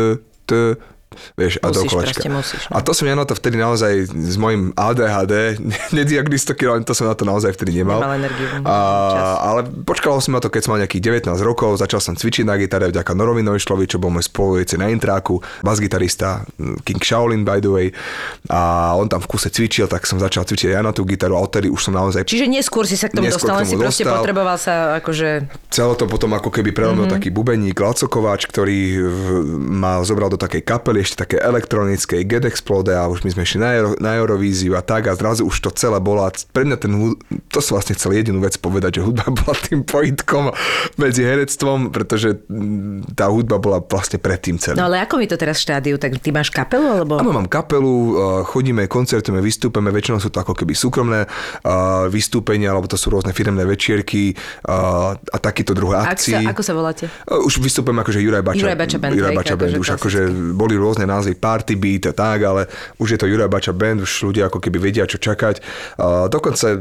[0.47, 0.53] t,
[1.35, 2.13] vieš, a Musíš, dokoľačka.
[2.13, 2.73] proste musíš, no.
[2.77, 5.59] A to som ja na to vtedy naozaj s mojim ADHD,
[5.99, 8.01] nediagnostikovaný, to som na to naozaj vtedy nemal.
[8.01, 8.77] Nemal energiu, A,
[9.41, 12.55] ale počkalo som na to, keď som mal nejakých 19 rokov, začal som cvičiť na
[12.61, 16.45] gitare vďaka Norovi Nojšlovi, čo bol môj spolujúci na intráku, basgitarista
[16.85, 17.89] King Shaolin by the way.
[18.53, 21.39] A on tam v kuse cvičil, tak som začal cvičiť aj ja na tú gitaru
[21.39, 24.03] a odtedy už som naozaj Čiže neskôr si sa k tomu dostal, k si proste
[24.05, 24.21] dostal.
[24.21, 25.29] potreboval sa akože...
[25.71, 27.17] Celé to potom ako keby prelomil mm-hmm.
[27.17, 28.99] taký bubeník Laco Kováč, ktorý
[29.57, 33.59] ma zobral do takej kapely, ešte také elektronickej Get Explode a už my sme išli
[33.63, 36.35] na, Euro, na Eurovíziu a tak a zrazu už to celé bola.
[36.51, 36.91] Pre mňa ten,
[37.49, 40.51] to som vlastne chcel jedinú vec povedať, že hudba bola tým pojitkom
[40.99, 44.83] medzi herectvom, pretože mm, tá hudba bola vlastne predtým celým.
[44.83, 45.95] No ale ako mi to teraz štádiu?
[46.01, 47.23] Tak ty máš kapelu, alebo...
[47.23, 52.73] Áno, mám kapelu, uh, chodíme, koncertujeme, vystúpeme, väčšinou sú to ako keby súkromné uh, vystúpenia,
[52.73, 54.33] alebo to sú rôzne firemné večierky
[54.67, 56.45] uh, a takýto druh Ak sa, akcií.
[56.49, 57.05] ako sa voláte?
[57.29, 58.61] Už vystupujem akože Juraj Bača.
[58.65, 59.77] Juraj Bača Band, Juraj Bača Band.
[59.77, 60.21] akože Už akože
[60.57, 62.65] boli rôzne názvy Party Beat a tak, ale
[62.97, 65.61] už je to Juraj Bača Band, už ľudia ako keby vedia, čo čakať.
[66.01, 66.81] Uh, dokonca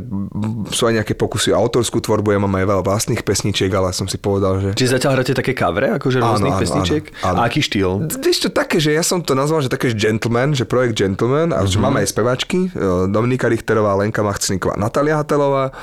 [0.72, 4.08] sú aj nejaké pokusy o autorskú tvorbu, ja mám aj veľa vlastných pesničiek, ale som
[4.08, 4.70] si povedal, že...
[4.78, 7.04] Čiže zatiaľ hráte také kavre, akože Áno, rôznych áno, pesničiek?
[7.20, 7.38] áno, áno.
[7.42, 7.92] A aký štýl?
[8.22, 11.66] Vieš čo, také, že ja som to nazval, že také, gentleman, že projekt gentleman a
[11.66, 15.74] že máme aj spevačky, e, Dominika Richterová, Lenka Machcníková, Natalia Hatelová,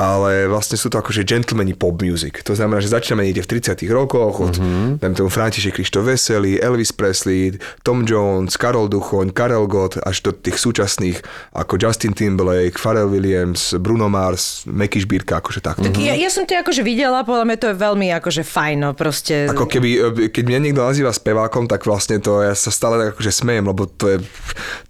[0.00, 2.40] ale vlastne sú to akože gentlemani pop music.
[2.48, 5.12] To znamená, že začíname niekde v 30 rokoch od mm-hmm.
[5.12, 10.56] tomu František Krištof Veselý, Elvis Presley, Tom Jones, Karol Duchoň, Karel Gott až do tých
[10.56, 11.20] súčasných
[11.52, 15.84] ako Justin Timberlake, Pharrell Williams, Bruno Mars, Meky Šbírka, akože takto.
[15.84, 18.90] Tak ja, ja som to akože videla, podľa mňa to je veľmi akože fajn, no
[18.96, 19.52] proste...
[19.52, 23.20] Ako keby, e, keď mňa niekto nazýva spevákom, tak vlastne to ja sa stále tak
[23.20, 24.16] akože smejem, lebo to je,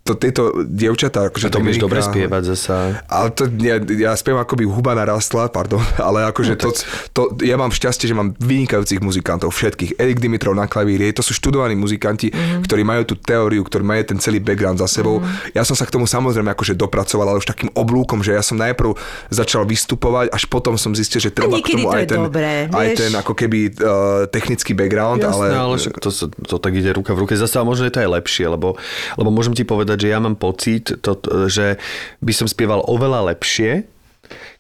[0.06, 3.02] to tieto dievčatá, akože A to vieš dobre spievať zasa.
[3.10, 6.68] Ale to, ja, ja spievam ako by huba narastla, pardon, ale akože to,
[7.16, 9.96] to, ja mám šťastie, že mám vynikajúcich muzikantov, všetkých.
[9.96, 12.62] Erik Dimitrov na klavíri, to sú študovaní muzikanti, mm-hmm.
[12.68, 15.18] ktorí majú tú teóriu, ktorí majú ten celý background za sebou.
[15.18, 15.56] Mm-hmm.
[15.56, 18.60] Ja som sa k tomu samozrejme akože dopracoval, ale už takým oblúkom, že ja som
[18.60, 18.94] najprv
[19.32, 22.52] začal vystupovať, až potom som zistil, že treba k tomu to aj je ten, dobré,
[22.68, 22.98] aj vieš.
[23.00, 25.98] ten ako keby uh, technický background, Jasné, ale, ale...
[25.98, 26.10] to,
[26.46, 27.34] to tak ide ruka v ruke.
[27.34, 28.76] Zase ale možno je to aj lepšie, lebo,
[29.16, 31.80] lebo môžem ti povedať, že ja mám pocit, to, že
[32.20, 33.86] by som spieval oveľa lepšie,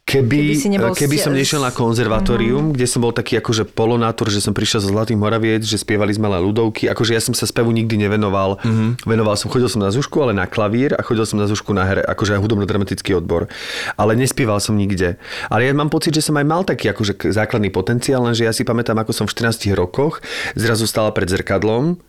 [0.08, 2.74] Keby, Keby si nebol keby som nešiel na konzervatórium, mm-hmm.
[2.74, 6.26] kde som bol taký akože polonátor, že som prišiel zo Zlatých Moraviec, že spievali sme
[6.26, 8.58] len ľudovky, akože ja som sa spevu nikdy nevenoval.
[8.58, 9.06] Mm-hmm.
[9.06, 11.86] Venoval som, chodil som na zušku, ale na klavír a chodil som na zušku na
[11.86, 13.46] here, akože aj hudobno-dramatický odbor.
[13.94, 15.14] Ale nespieval som nikde.
[15.46, 18.66] Ale ja mám pocit, že som aj mal taký akože základný potenciál, lenže ja si
[18.66, 20.18] pamätám, ako som v 14 rokoch
[20.58, 22.02] zrazu stala pred zrkadlom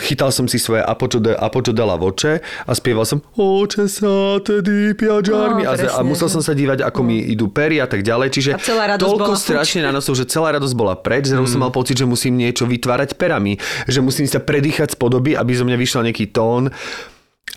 [0.00, 4.38] chytal som si svoje Apočo de, Apočo de la voce a spieval som Oče sa
[4.44, 8.04] tedy piagiarmi No, a, a musel som sa dívať, ako mi idú pery a tak
[8.06, 8.28] ďalej.
[8.30, 11.52] Čiže A celá toľko bola strašne na nosov, že celá radosť bola preč, zrazu Mm.
[11.56, 13.56] som mal pocit, že musím niečo vytvárať perami,
[13.88, 16.68] že musím sa predýchať z podoby, aby zo mňa vyšiel nejaký tón.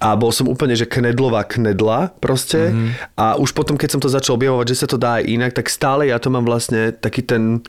[0.02, 2.72] A bol som úplne, že knedlová knedla proste.
[2.72, 2.90] Mhm.
[3.20, 5.68] a už potom, keď som to začal objavovať, že sa to dá aj inak, tak
[5.70, 7.62] stále ja to mám vlastne taký ten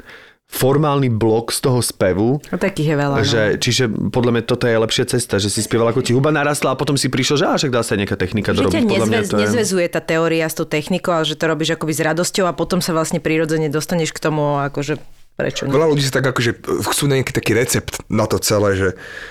[0.53, 2.37] formálny blok z toho spevu.
[2.53, 3.17] No, takých je veľa.
[3.17, 3.25] No.
[3.25, 6.77] Že, čiže podľa mňa toto je lepšia cesta, že si spieval ako ti huba narastla
[6.77, 8.85] a potom si prišiel, že však dá sa nejaká technika Že ťa dorobiť.
[8.85, 9.43] Podľa mňa nezvez, to je...
[9.49, 12.85] nezvezuje tá teória s tou technikou, ale že to robíš akoby s radosťou a potom
[12.85, 15.01] sa vlastne prirodzene dostaneš k tomu, akože
[15.37, 15.73] prečo nie.
[15.73, 18.89] Veľa ľudí si tak akože chcú nejaký taký recept na to celé, že,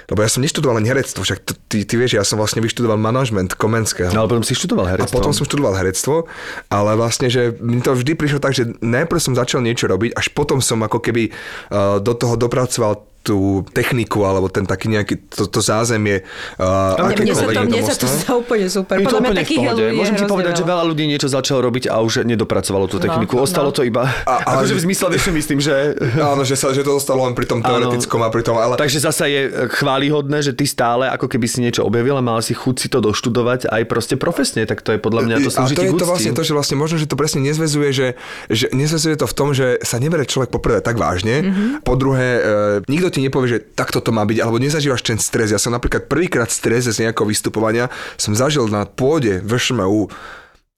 [0.09, 1.39] lebo ja som neštudoval len herectvo, však
[1.69, 4.09] ty, ty vieš, ja som vlastne vyštudoval manažment Komenského.
[4.09, 5.21] No ale potom si študoval A herectvo.
[5.21, 6.25] potom som študoval herectvo,
[6.73, 10.33] ale vlastne, že mi to vždy prišlo tak, že najprv som začal niečo robiť, až
[10.33, 15.45] potom som ako keby uh, do toho dopracoval tú techniku alebo ten taký nejaký, to,
[15.45, 16.25] to zázemie.
[16.57, 18.97] Uh, Mne, mne, sa to, mne sa to zdá úplne super.
[18.97, 21.27] Je to Podľa mňa úplne v takých je Môžem ti povedať, že veľa ľudí niečo
[21.29, 23.37] začalo robiť a už nedopracovalo tú techniku.
[23.37, 23.45] no.
[23.45, 24.09] Ostalo to iba...
[24.25, 25.93] A- ale- akože v zmysle, vieš, myslím, že...
[26.33, 28.97] Áno, že, sa, že to zostalo len pri tom teoretickom a pri tom, ale Takže
[29.05, 32.75] zasa je chválihodné, že ty stále ako keby si niečo objavil a mal si chuť
[32.81, 35.83] si to doštudovať aj proste profesne, tak to je podľa mňa to a slúži to
[35.85, 38.07] ti je to vlastne to, že vlastne možno, že to presne nezvezuje, že,
[38.49, 41.85] že nezvezuje to v tom, že sa neberie človek poprvé tak vážne, mm-hmm.
[41.85, 42.41] po druhé, e,
[42.89, 45.51] nikto ti nepovie, že takto to má byť, alebo nezažívaš ten stres.
[45.51, 50.07] Ja som napríklad prvýkrát stres z nejakého vystupovania som zažil na pôde VŠMU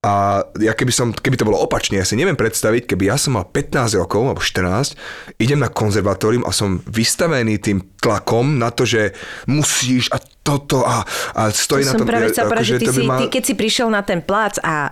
[0.04, 3.40] a ja keby, som, keby to bolo opačne, ja si neviem predstaviť, keby ja som
[3.40, 5.00] mal 15 rokov alebo 14,
[5.40, 9.16] idem na konzervatórium a som vystavený tým tlakom na to, že
[9.48, 11.08] musíš a toto a,
[11.40, 12.12] a stojí na som tom...
[12.12, 14.20] práve chcela akože povedať, že ty, to si, mal- ty, keď si prišiel na ten
[14.20, 14.76] plac a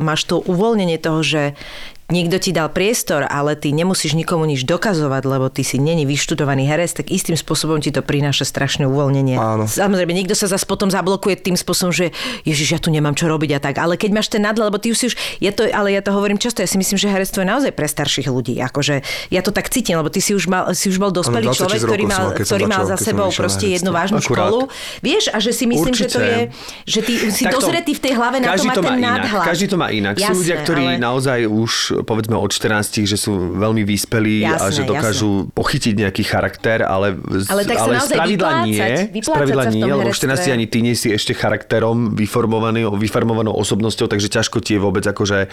[0.00, 1.52] máš to uvoľnenie toho, že
[2.06, 6.70] niekto ti dal priestor, ale ty nemusíš nikomu nič dokazovať, lebo ty si není vyštudovaný
[6.70, 9.34] herec, tak istým spôsobom ti to prináša strašné uvoľnenie.
[9.34, 9.66] Áno.
[9.66, 12.14] Samozrejme, niekto sa zase potom zablokuje tým spôsobom, že
[12.46, 13.82] Ježiš, ja tu nemám čo robiť a tak.
[13.82, 16.14] Ale keď máš ten nadhľad, lebo ty už si už, ja to, ale ja to
[16.14, 18.54] hovorím často, ja si myslím, že herectvo je naozaj pre starších ľudí.
[18.62, 19.02] Akože
[19.34, 21.80] ja to tak cítim, lebo ty si už, mal, si už bol dospelý 26 človek,
[21.82, 24.46] ktorý mal, mal, ktorý mal za sebou proste jednu vážnu Akurát.
[24.46, 24.70] školu.
[25.02, 26.30] Vieš, a že si myslím, že to Určite.
[26.30, 26.40] je,
[26.86, 29.18] že ty si Takto, dozretý v tej hlave na to má to má ten inak.
[29.26, 29.46] nadhľad.
[29.50, 30.14] Každý to má inak.
[30.14, 31.02] sú Jasné, ľudia, ktorí ale...
[31.02, 31.72] naozaj už
[32.02, 37.14] povedzme od 14, že sú veľmi vyspelí a Jasné, že dokážu pochytiť nejaký charakter, ale,
[37.14, 39.14] z- Ale tak naozaj spravidla vyplácať, nie.
[39.14, 40.28] vyplácať spravidla nie, lebo v herectve.
[40.50, 45.04] 14 ani ty nie si ešte charakterom vyformovaný, vyformovanou osobnosťou, takže ťažko ti je vôbec
[45.04, 45.46] akože...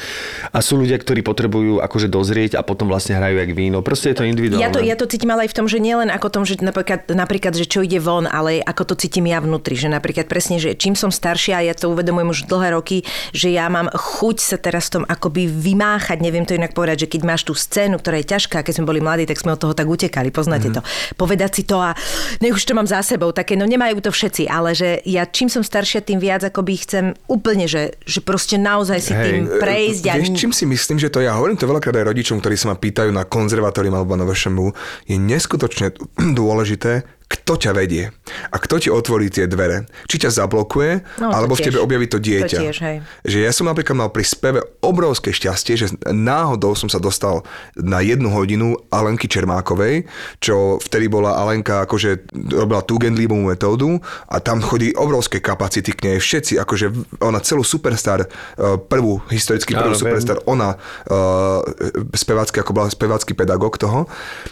[0.50, 3.86] A sú ľudia, ktorí potrebujú akože dozrieť a potom vlastne hrajú jak víno.
[3.86, 4.64] Proste je to individuálne.
[4.64, 7.12] Ja to, ja to cítim ale aj v tom, že nielen ako tom, že napríklad,
[7.12, 10.74] napríklad, že čo ide von, ale ako to cítim ja vnútri, že napríklad presne, že
[10.74, 13.04] čím som staršia, ja to uvedomujem už dlhé roky,
[13.36, 17.22] že ja mám chuť sa teraz tom akoby vymáchať, neviem to inak povedať, že keď
[17.24, 19.86] máš tú scénu, ktorá je ťažká, keď sme boli mladí, tak sme od toho tak
[19.86, 20.76] utekali, poznáte Mhm.
[20.76, 20.82] to.
[21.14, 21.94] Povedať si to a
[22.40, 25.46] nech už to mám za sebou, také, no nemajú to všetci, ale že ja čím
[25.46, 29.24] som staršia, tým viac akoby chcem úplne, že, že proste naozaj si Hej.
[29.24, 30.04] tým prejsť.
[30.08, 32.68] a- Vieš, čím si myslím, že to ja hovorím to veľakrát aj rodičom, ktorí sa
[32.68, 34.74] ma pýtajú na konzervatórium alebo na VŠMU,
[35.06, 35.94] je neskutočne
[36.40, 38.14] dôležité, kto ťa vedie
[38.54, 39.90] a kto ti otvorí tie dvere.
[40.06, 41.66] Či ťa zablokuje, No, alebo v tiež.
[41.74, 42.58] tebe objaví to dieťa.
[42.60, 42.98] To tiež, hej.
[43.26, 47.42] Že ja som napríklad mal pri speve obrovské šťastie, že náhodou som sa dostal
[47.74, 50.06] na jednu hodinu Alenky Čermákovej,
[50.38, 53.98] čo vtedy bola Alenka, akože robila tú Gendlíbovú metódu
[54.30, 56.18] a tam chodí obrovské kapacity k nej.
[56.22, 56.86] Všetci, akože
[57.24, 60.02] ona celú superstar, eh, prvú, historicky prvú viem.
[60.06, 60.76] superstar, ona
[61.08, 61.64] uh,
[62.14, 64.06] spevácky, ako bola spevácky pedagóg toho.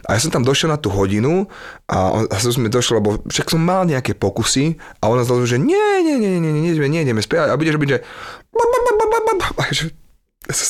[0.08, 1.46] A ja som tam došiel na tú hodinu
[1.86, 5.57] a, a som mi došiel, lebo však som mal nejaké pokusy a ona zrazu, že
[5.59, 7.99] nie, nie, nie, nie, nie, nie, nie, ideme spievať a budeš robiť, že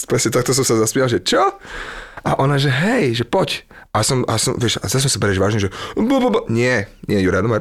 [0.09, 1.41] presne takto som sa zaspieval, že čo?
[2.21, 3.65] A ona, že hej, že poď.
[3.91, 7.19] A som, a som vieš, a zase sa berieš vážne, že bu, bu, nie, nie,
[7.19, 7.51] Juraj, no,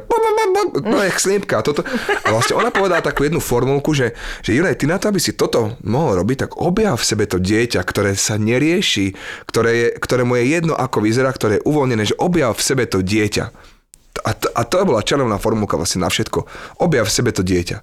[0.79, 1.59] no, jak slípka.
[1.65, 1.83] Toto.
[2.23, 4.15] a vlastne ona povedala takú jednu formulku, že,
[4.45, 7.41] že Juraj, ty na to, aby si toto mohol robiť, tak objav v sebe to
[7.41, 9.11] dieťa, ktoré sa nerieši,
[9.49, 13.03] ktoré, je, ktorému je jedno, ako vyzerá, ktoré je uvoľnené, že objav v sebe to
[13.03, 13.70] dieťa.
[14.21, 16.43] A to, a to bola čarovná formulka vlastne na všetko.
[16.83, 17.77] Objav v sebe to dieťa.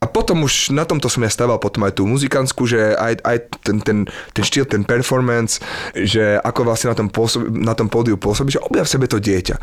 [0.00, 3.36] A potom už na tomto som ja stával potom aj tú muzikantskú, že aj, aj
[3.62, 5.60] ten, ten, ten štýl, ten performance,
[5.92, 9.20] že ako vlastne na tom, pôsob, na tom pódiu pôsobí, že objav v sebe to
[9.20, 9.56] dieťa.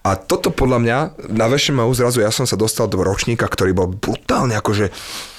[0.00, 0.98] A toto podľa mňa,
[1.36, 4.88] na VŠMU zrazu ja som sa dostal do ročníka, ktorý bol brutálne akože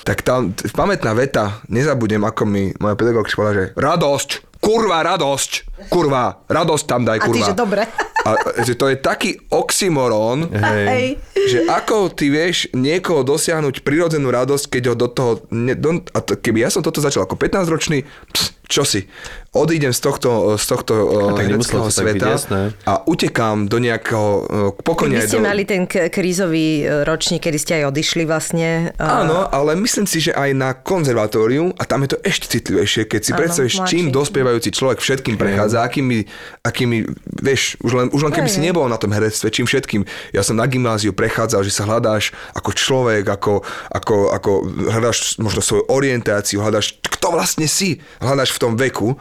[0.01, 4.29] tak tam, pamätná veta, nezabudnem, ako mi moja pedagógka povedala, že radosť,
[4.61, 5.51] kurva, radosť,
[5.89, 7.47] kurva, radosť tam daj, A ty, kurva.
[7.49, 7.83] že dobre.
[8.21, 8.29] A
[8.61, 11.17] že to je taký oxymoron, Hej.
[11.33, 15.31] že ako ty vieš niekoho dosiahnuť prirodzenú radosť, keď ho do toho...
[15.49, 19.09] Ne, do, a to, keby ja som toto začal ako 15-ročný, ps, čo si?
[19.51, 24.45] Odídem z tohto, z tohto uh, nemuselo hereckého byť, sveta a utekám do nejakého uh,
[24.79, 25.43] pokojne Vy aj ste do...
[25.43, 28.95] mali ten k- krízový e, ročník, kedy ste aj odišli vlastne.
[28.95, 33.11] a- Áno, ale myslím si, že aj na konzervatóriu, a tam je to ešte citlivejšie,
[33.11, 36.23] keď si predstavíš, čím dospievajúci človek všetkým prechádza, akými,
[36.63, 37.11] akými
[37.43, 40.07] vieš, už len, už len keby si nebol na tom herectve, čím všetkým.
[40.31, 44.51] Ja som na gymnáziu prechádzal, že sa hľadáš ako človek, ako, ako, ako
[44.95, 49.19] hľadáš možno svoju orientáciu, hľadáš, kto vlastne si, hľadáš v tom veku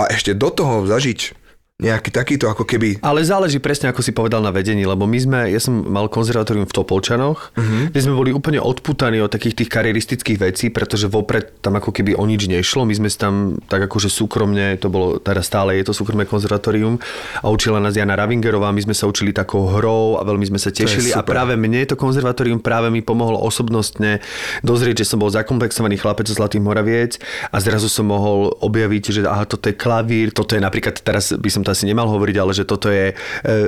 [0.00, 1.39] a ešte do toho zažiť
[1.80, 3.00] nejaký takýto ako keby...
[3.00, 6.68] Ale záleží presne, ako si povedal na vedení, lebo my sme, ja som mal konzervatórium
[6.68, 7.88] v Topolčanoch, uh-huh.
[7.88, 12.14] kde sme boli úplne odputaní od takých tých kariéristických vecí, pretože vopred tam ako keby
[12.14, 12.84] o nič nešlo.
[12.84, 17.00] My sme tam tak akože súkromne, to bolo, teda stále je to súkromné konzervatórium
[17.40, 20.68] a učila nás Jana Ravingerová, my sme sa učili takou hrou a veľmi sme sa
[20.68, 24.20] tešili a práve mne to konzervatórium práve mi pomohlo osobnostne
[24.60, 27.12] dozrieť, že som bol zakomplexovaný chlapec zo Zlatých Moraviec
[27.48, 31.48] a zrazu som mohol objaviť, že aha, toto je klavír, toto je napríklad, teraz by
[31.48, 33.14] som to asi nemal hovoriť, ale že toto je e,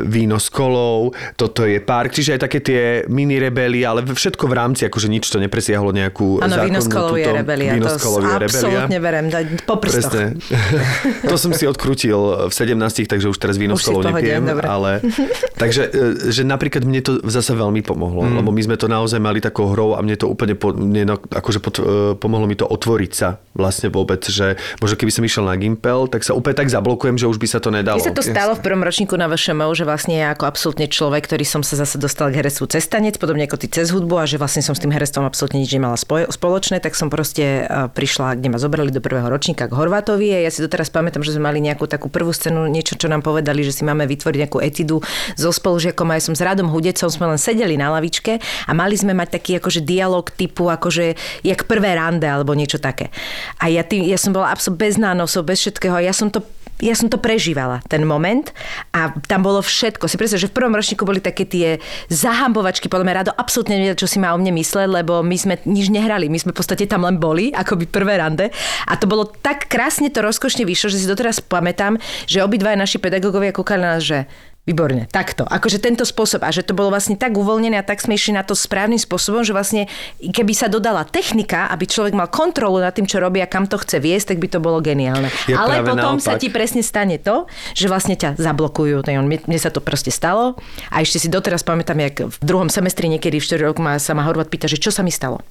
[0.03, 4.55] víno s kolou, toto je park, čiže aj také tie mini rebelie, ale všetko v
[4.59, 8.43] rámci, akože nič to nepresiahlo nejakú Áno, víno s kolou je rebelia, víno to je
[8.51, 9.31] absolútne verem,
[9.63, 10.35] po Presne.
[11.31, 14.67] to som si odkrútil v 17, takže už teraz víno s kolou nepiem, dobre.
[14.67, 14.91] ale
[15.63, 18.35] takže, e, že napríklad mne to zase veľmi pomohlo, mm.
[18.43, 21.59] lebo my sme to naozaj mali takou hrou a mne to úplne po, mne, akože
[21.63, 25.55] pod, e, pomohlo mi to otvoriť sa vlastne vôbec, že možno keby som išiel na
[25.55, 28.05] Gimpel, tak sa úplne tak zablokujem, že už by sa to nedalo.
[28.05, 31.29] Mne sa to stalo v prvom ročníku na VŠMO, že vlastne ja ako absolútne človek,
[31.29, 34.41] ktorý som sa zase dostal k herectvu cestanec, podobne ako ty cez hudbu a že
[34.41, 35.97] vlastne som s tým herectvom absolútne nič nemala
[36.29, 40.39] spoločné, tak som proste e, prišla, kde ma zobrali do prvého ročníka k Horvátovi a
[40.45, 43.63] ja si doteraz pamätám, že sme mali nejakú takú prvú scénu, niečo, čo nám povedali,
[43.63, 45.05] že si máme vytvoriť nejakú etidu
[45.37, 48.97] so spolužiakom a ja som s Radom Hudecom sme len sedeli na lavičke a mali
[48.97, 51.15] sme mať taký akože dialog typu akože
[51.45, 53.13] jak prvé rande alebo niečo také.
[53.61, 56.01] A ja, tým, ja som bola absolútne bez nánosov, bez všetkého.
[56.01, 56.41] Ja som to
[56.83, 58.51] ja som to prežívala, ten moment
[58.91, 60.11] a tam bolo všetko.
[60.11, 61.79] Si predstav, že v prvom ročníku boli také tie
[62.11, 65.55] zahambovačky, podľa mňa Rado absolútne nevedel, čo si má o mne mysleť, lebo my sme
[65.63, 68.51] nič nehrali, my sme v podstate tam len boli, ako by prvé rande.
[68.91, 72.99] A to bolo tak krásne to rozkošne vyšlo, že si doteraz pamätám, že obidva naši
[72.99, 74.27] pedagógovia kúkali na nás, že
[74.63, 75.43] Výborne, takto.
[75.43, 76.47] Akože tento spôsob.
[76.47, 79.43] A že to bolo vlastne tak uvoľnené a tak sme išli na to správnym spôsobom,
[79.43, 79.91] že vlastne
[80.23, 83.75] keby sa dodala technika, aby človek mal kontrolu nad tým, čo robí a kam to
[83.83, 85.27] chce viesť, tak by to bolo geniálne.
[85.51, 86.23] Je Ale potom naopak.
[86.23, 89.03] sa ti presne stane to, že vlastne ťa zablokujú.
[89.03, 90.55] Mne, mne sa to proste stalo.
[90.95, 94.15] A ešte si doteraz pamätám, jak v druhom semestri niekedy v 4 roku ma, sa
[94.15, 95.43] ma Horvat pýta, že čo sa mi stalo.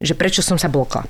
[0.00, 1.04] Že prečo som sa blokla.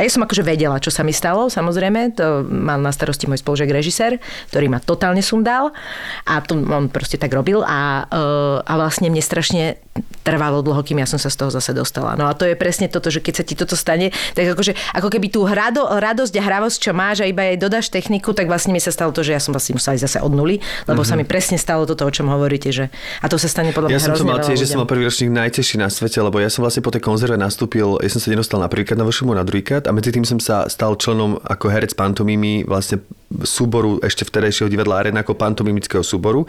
[0.00, 2.16] A ja som akože vedela, čo sa mi stalo, samozrejme.
[2.16, 4.16] To mal na starosti môj spolužiak režisér,
[4.48, 5.76] ktorý ma totálne sundal
[6.24, 9.76] a to on proste tak robil a, uh, a vlastne mne strašne
[10.24, 12.16] trvalo dlho, kým ja som sa z toho zase dostala.
[12.16, 15.08] No a to je presne toto, že keď sa ti toto stane, tak akože, ako
[15.12, 18.72] keby tú hrado, radosť a hravosť, čo máš a iba jej dodáš techniku, tak vlastne
[18.72, 21.08] mi sa stalo to, že ja som vlastne musela ísť zase od nuly, lebo mm-hmm.
[21.08, 22.88] sa mi presne stalo toto, o čom hovoríte, že
[23.20, 25.04] a to sa stane podľa mňa Ja som to mal tiež, že som mal prvý
[25.04, 28.30] ročník najtežší na svete, lebo ja som vlastne po tej konzerve nastúpil, ja som sa
[28.30, 31.66] nedostal na prvýkrát na vašemu, na druhýkrát a medzi tým som sa stal členom ako
[31.66, 33.02] herec pantomimy vlastne
[33.42, 36.46] súboru ešte vtedajšieho divadla Arena ako pantomimického súboru.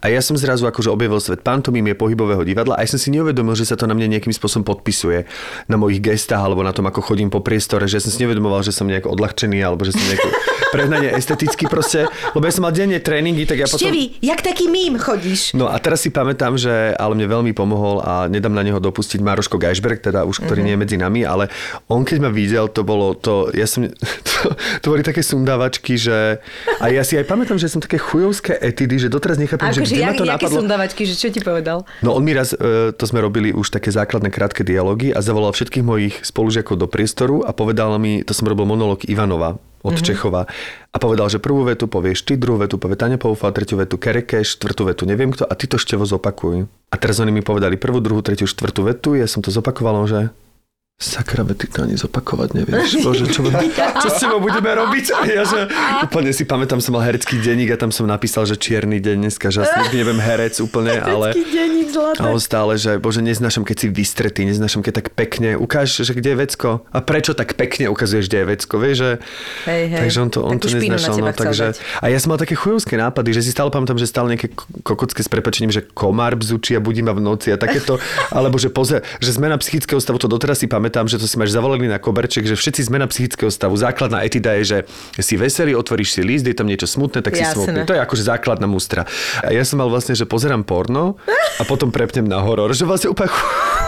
[0.00, 3.56] A ja som zrazu akože objavil svet pantomimie pohybového divadla a ja som si neuvedomil,
[3.56, 5.28] že sa to na mne nejakým spôsobom podpisuje
[5.68, 8.64] na mojich gestách alebo na tom, ako chodím po priestore, že ja som si neuvedomoval,
[8.64, 10.24] že som nejak odľahčený alebo že som nejak
[10.74, 13.84] prehnane esteticky proste, lebo ja som mal denne tréningy, tak ja potom...
[13.84, 15.54] Števi, jak taký mím chodíš?
[15.54, 19.20] No a teraz si pamätám, že ale mne veľmi pomohol a nedám na neho dopustiť
[19.22, 20.66] Maroško Geisberg, teda už ktorý mm-hmm.
[20.66, 21.52] nie je medzi nami, ale
[21.86, 23.86] on keď ma videl, to bolo to, ja som,
[24.28, 24.36] to,
[24.82, 26.42] to boli také sundávačky, že
[26.82, 30.02] a ja si aj pamätám, že som také chujovské etidy, že doteraz nechápem, že kde
[30.02, 30.58] jak, ma to napadlo.
[30.66, 31.86] sundávačky, že čo ti povedal?
[32.02, 35.54] No on mi raz, e, to sme robili už také základné krátke dialógy a zavolal
[35.54, 40.08] všetkých mojich spolužiakov do priestoru a povedal mi, to som robil monolog Ivanova, od mm-hmm.
[40.08, 40.48] Čechova
[40.90, 44.56] a povedal, že prvú vetu povieš ty, druhú vetu povie Tania Poufa, tretiu vetu Kerekeš,
[44.56, 46.64] štvrtú vetu neviem kto a ty to števo zopakuj.
[46.88, 50.32] A teraz oni mi povedali prvú, druhú, tretiu, štvrtú vetu, ja som to zopakoval, že
[50.94, 53.02] Sakra, ty to ani zopakovať nevieš.
[53.02, 53.42] Bože, čo,
[54.02, 55.06] čo s tebou budeme robiť?
[55.10, 55.66] A ja, že
[56.06, 59.50] úplne si pamätám, som mal herecký denník a tam som napísal, že čierny deň dneska,
[59.50, 61.34] že asi neviem herec úplne, ale...
[61.34, 65.98] denník A on stále, že bože, neznášam, keď si vystretý, neznášam, keď tak pekne ukáž,
[65.98, 66.86] že kde je vecko.
[66.94, 69.10] A prečo tak pekne ukazuješ, kde je vecko, vieš, že...
[69.66, 70.00] Hej, hej.
[70.06, 71.18] Takže on to, on to neznášal.
[71.18, 71.74] No, takže...
[71.98, 74.54] A ja som mal také chujovské nápady, že si stále pamätám, že stále nejaké
[74.86, 77.98] kokocké s prepačením, že komár bzučí a budí ma v noci a takéto,
[78.38, 81.40] alebo že, pozor, že zmena psychického stavu, to doteraz si pamätám pamätám, že to si
[81.40, 83.72] máš zavalený na koberček, že všetci zmena psychického stavu.
[83.72, 84.78] Základná etida je, že
[85.16, 87.56] si veselý, otvoríš si list, je tam niečo smutné, tak si Jasne.
[87.56, 87.88] smutný.
[87.88, 89.08] To je akože základná mustra.
[89.40, 91.16] A ja som mal vlastne, že pozerám porno
[91.56, 93.32] a potom prepnem na horor, že vlastne úplne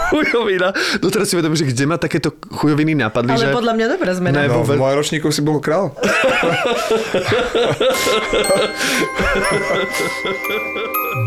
[0.09, 0.73] chujovina.
[0.97, 3.37] No teraz si vedom, že kde ma takéto chujoviny napadli.
[3.37, 3.53] Ale že...
[3.53, 4.41] podľa mňa dobrá zmena.
[4.41, 5.93] Ne, no, v mojom ročníku si bol král.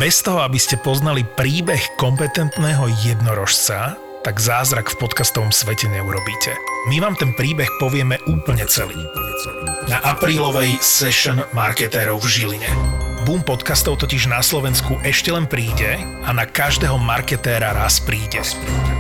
[0.03, 6.53] Bez toho, aby ste poznali príbeh kompetentného jednorožca, tak zázrak v podcastovom svete neurobíte.
[6.93, 9.01] My vám ten príbeh povieme úplne celý.
[9.89, 13.00] Na aprílovej session marketérov v Žiline.
[13.21, 18.41] Boom podcastov totiž na Slovensku ešte len príde a na každého marketéra raz príde.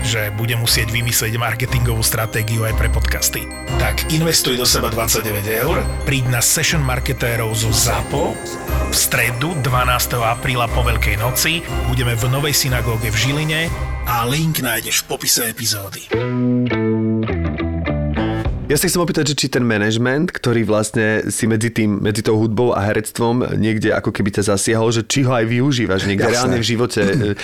[0.04, 3.48] Že bude musieť vymyslieť marketingovú stratégiu aj pre podcasty.
[3.80, 5.24] Tak investuj do seba 29
[5.64, 8.36] eur, príď na session marketérov zo ZAPO
[8.92, 10.20] v stredu 12.
[10.20, 11.64] apríla po Veľkej noci.
[11.88, 13.72] Budeme v Novej synagóge v Žiline
[14.04, 16.12] a link nájdeš v popise epizódy.
[18.70, 22.38] Ja sa chcem opýtať, že či ten management, ktorý vlastne si medzi tým, medzi tou
[22.38, 26.34] hudbou a herectvom niekde ako keby ťa zasiahol, že či ho aj využívaš niekde Jasné.
[26.38, 27.00] reálne v živote.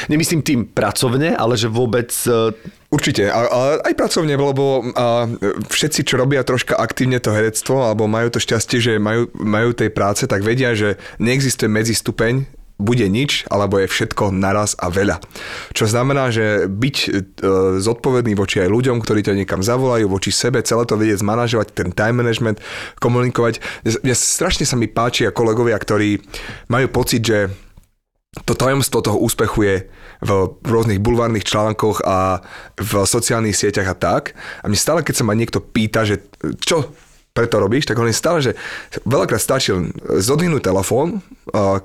[0.06, 2.54] Nemyslím tým pracovne, ale že vôbec e,
[2.86, 5.26] Určite, a, a aj pracovne, lebo a,
[5.66, 9.90] všetci, čo robia troška aktívne to herectvo, alebo majú to šťastie, že majú, majú tej
[9.90, 12.46] práce, tak vedia, že neexistuje medzistupeň,
[12.76, 15.16] bude nič, alebo je všetko naraz a veľa.
[15.72, 17.10] Čo znamená, že byť e,
[17.80, 21.88] zodpovedný voči aj ľuďom, ktorí ťa niekam zavolajú, voči sebe, celé to vedieť zmanažovať, ten
[21.96, 22.60] time management,
[23.00, 23.64] komunikovať.
[24.04, 26.20] Ja, strašne sa mi páčia kolegovia, ktorí
[26.68, 27.48] majú pocit, že
[28.44, 29.76] to tajomstvo toho úspechu je
[30.20, 32.44] v rôznych bulvárnych článkoch a
[32.76, 34.22] v sociálnych sieťach a tak.
[34.60, 36.20] A mne stále, keď sa ma niekto pýta, že
[36.60, 36.92] čo
[37.36, 38.52] preto robíš, tak hovorím stále, že
[39.04, 41.20] veľakrát stačí len zodvihnúť telefón,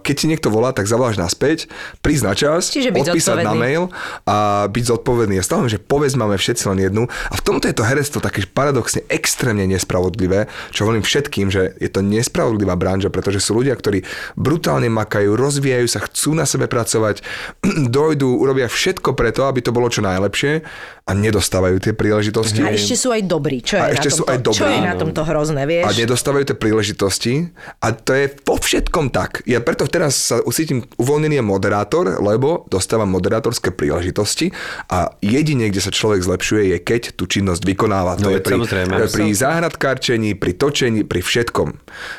[0.01, 1.67] keď ti niekto volá, tak zavoláš naspäť,
[1.99, 3.91] prísť na čas, Čiže byť odpísať na mail
[4.23, 5.37] a byť zodpovedný.
[5.37, 7.03] Ja stále, že povesť máme všetci len jednu.
[7.05, 11.89] A v tomto je to herectvo také paradoxne extrémne nespravodlivé, čo hovorím všetkým, že je
[11.91, 14.01] to nespravodlivá branža, pretože sú ľudia, ktorí
[14.39, 17.21] brutálne makajú, rozvíjajú sa, chcú na sebe pracovať,
[17.95, 20.63] dojdú, urobia všetko preto, aby to bolo čo najlepšie
[21.01, 22.61] a nedostávajú tie príležitosti.
[22.61, 23.59] A ešte sú aj dobrí.
[23.59, 24.57] Čo je, A na ešte tomto, sú aj dobrí.
[24.57, 25.89] čo je na tomto hrozné, vieš?
[25.89, 27.33] a nedostávajú tie príležitosti
[27.81, 29.41] a to je po všetkom tak.
[29.43, 34.53] Ja preto teraz sa usítim uvoľnený moderátor, lebo dostávam moderátorské príležitosti
[34.85, 38.21] a jedine, kde sa človek zlepšuje, je keď tú činnosť vykonáva.
[38.21, 38.93] To No, je pri, samozrejme.
[38.93, 41.69] to je pri záhradkárčení, pri točení, pri všetkom.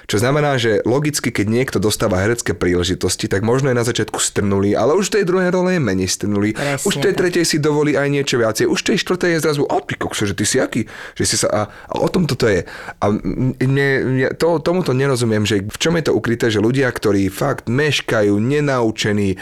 [0.06, 4.74] Čo znamená, že logicky, keď niekto dostáva herecké príležitosti, tak možno je na začiatku strnulý,
[4.74, 6.50] ale už tej druhej role je menej strnulý.
[6.52, 8.66] Presne už tej tretej si dovolí aj niečo viacej.
[8.66, 10.88] Už tej štvrtej je zrazu, a ty kokso, že ty si aký?
[11.14, 12.64] Že si sa, a, a o tom toto je.
[12.98, 17.28] A mne, mne, to, tomuto nerozumiem, že v čom je to ukryté, že ľudia, ktorí
[17.28, 19.36] fakt meškajú, nenaučení,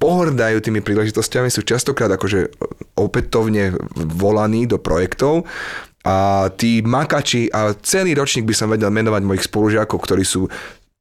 [0.00, 2.48] pohrdajú tými príležitostiami, sú častokrát akože
[2.96, 5.44] opätovne volaní do projektov.
[6.02, 10.50] A tí makači a celý ročník by som vedel menovať mojich spolužiakov, ktorí sú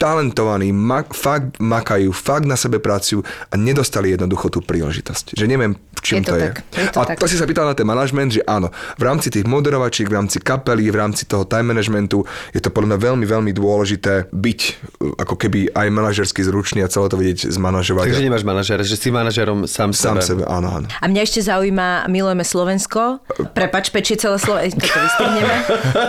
[0.01, 5.37] talentovaní, ma, fakt makajú, fakt na sebe pracujú a nedostali jednoducho tú príležitosť.
[5.37, 6.81] Že neviem, v čom Je to to, tak, je.
[6.81, 7.15] je to a tak.
[7.21, 10.41] to si sa pýtal na ten manažment, že áno, v rámci tých moderovačiek, v rámci
[10.41, 14.59] kapely, v rámci toho time managementu je to podľa mňa veľmi, veľmi dôležité byť
[14.97, 18.09] uh, ako keby aj manažersky zručný a celé to vedieť zmanažovať.
[18.09, 20.41] takže nemáš manažera, že si manažerom sám, sám sebe.
[20.41, 20.87] sebe, áno, áno.
[20.89, 23.21] A mňa ešte zaujíma, milujeme Slovensko.
[23.53, 24.81] Prepač, pečie celé Slovensko.
[24.81, 25.55] Toto vystrihneme.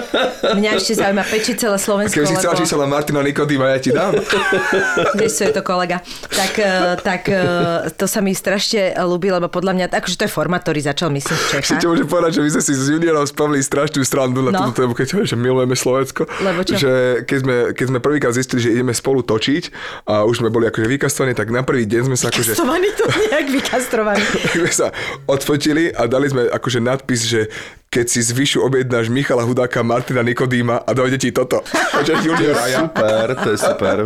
[0.63, 2.17] Mňa ešte zaujíma, pečie celé Slovensko.
[2.17, 4.15] Keby si chcela lebo- čísla Martina Nikodýma, ja ti dám.
[5.19, 5.99] Vieš, čo je to kolega.
[6.29, 7.43] Tak, eh, tak eh,
[7.93, 11.35] to sa mi strašne ľúbi, lebo podľa mňa, akože to je formát, ktorý začal, myslím,
[11.35, 11.77] v Čechách.
[11.77, 14.69] ti môžem povedať, že my sme si s juniorom spravili strašnú strandu na No.
[14.69, 16.29] túto tému, keď že milujeme Slovensko.
[16.39, 16.77] Lebo čo?
[16.77, 16.93] Že
[17.25, 19.65] keď sme, keď sme prvýkrát zistili, že ideme spolu točiť
[20.05, 22.53] a už sme boli akože vykastovaní, tak na prvý deň sme sa akože...
[22.53, 22.69] To
[23.33, 24.21] nejak vykastrovaný.
[24.21, 24.87] tak sme sa
[25.27, 27.49] odfotili a dali sme akože nadpis, že
[27.93, 31.61] keď si zvyšu objednáš Michala Hudáka, Martina Nikodýma a dojde ti toto.
[31.93, 32.81] Takže junior a ja.
[32.83, 33.97] Super, to je super.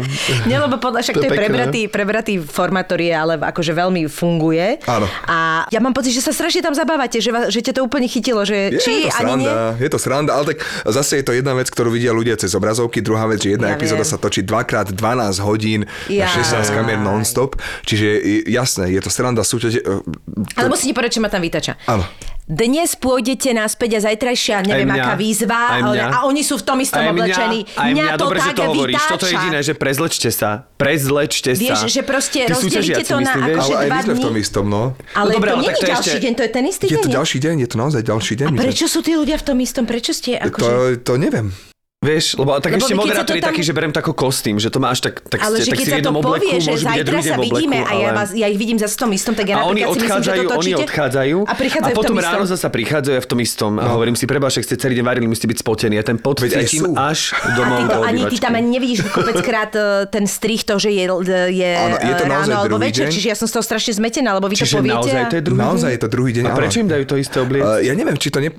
[0.43, 1.47] Nie, lebo podľa však To to je je pekné.
[1.47, 2.35] prebratý, prebratý
[2.83, 4.83] ktorý je ale akože veľmi funguje.
[4.85, 5.07] Áno.
[5.25, 8.43] A ja mám pocit, že sa strašne tam zabávate, že, že ťa to úplne chytilo,
[8.43, 9.47] že Je, či je to ani nie.
[9.47, 12.51] sranda, je to sranda, ale tak zase je to jedna vec, ktorú vidia ľudia cez
[12.53, 14.11] obrazovky, druhá vec, že jedna Ja epizóda viem.
[14.11, 14.99] sa točí dvakrát 12
[15.41, 16.43] hodín na Jaj.
[16.59, 19.79] 16 kamier non-stop, čiže jasné, je to sranda súťaže.
[19.79, 20.03] e,
[20.49, 21.79] to- Ale musím ti povedať, čo ma tam vytača.
[21.87, 22.03] Áno.
[22.47, 25.03] Dnes pôjdete naspäť a zajtrajšia, neviem mňa.
[25.03, 26.07] aká výzva, mňa.
[26.09, 27.67] a oni sú v tom istom Aj oblečení.
[27.75, 28.95] Aj mňa, to dobre, že tak to hovoríš.
[28.95, 29.11] vytáča.
[29.11, 30.51] Toto je jediné, že prezlečte sa.
[30.77, 31.59] Prezlečte sa.
[31.59, 33.59] Vieš, že proste Tí rozdelíte to na myslím, vieš?
[33.59, 34.83] akože Ale aj dva my sme v tom istom, no.
[35.13, 36.65] Ale No dobre, to ale nie tak je to ďalší ešte- deň, to je ten
[36.65, 36.97] istý Je deň.
[36.97, 37.17] to nie?
[37.19, 38.47] ďalší deň, je to naozaj ďalší deň.
[38.47, 39.83] A prečo sú tí ľudia v tom istom?
[39.83, 40.63] Prečo ste akože...
[40.63, 40.71] To,
[41.03, 41.51] to neviem.
[42.07, 44.71] Vieš, lebo tak Lebo ešte moderátor to je tam- taký, že berem tako kostým, že
[44.71, 46.73] to máš tak, tak, Ale ste, že tak keď si v jednom obleku, povie, že
[46.79, 49.33] zajtra sa obleku, vidíme a ja, ale- vás, ja ich vidím zase v tom istom,
[49.35, 52.45] tak ja a oni napríklad si myslím, odchádzajú, oni odchádzajú a prichádzajú a potom ráno
[52.47, 55.51] zasa prichádzajú v tom istom a hovorím si, preba, však ste celý deň varili, musíte
[55.51, 55.95] byť spotení.
[55.99, 56.93] Ja ten pot cítim sú.
[56.95, 60.79] až do A ty to ani ty tam ani nevidíš kopeckrát e, ten strih, to,
[60.79, 61.05] že je,
[61.51, 63.93] je, Áno, je to e, ráno alebo druhý večer, čiže ja som z toho strašne
[63.99, 64.95] zmetená, lebo vy to poviete.
[64.95, 67.37] naozaj to je druhý Naozaj je to druhý deň, A prečo im dajú to isté
[67.43, 67.65] obliec?
[67.65, 68.51] Uh, ja neviem, či to je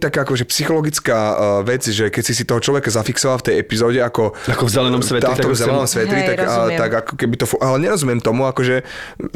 [0.00, 1.18] taká akože psychologická
[1.62, 4.32] vec, že keď si si toho človeka zafixoval v tej epizóde ako...
[4.48, 7.34] Ako v zelenom svetri, Tá, v tom zelenom svetri, Hej, tak, a, tak ako keby
[7.36, 7.44] to...
[7.60, 8.86] Ale nerozumiem tomu, akože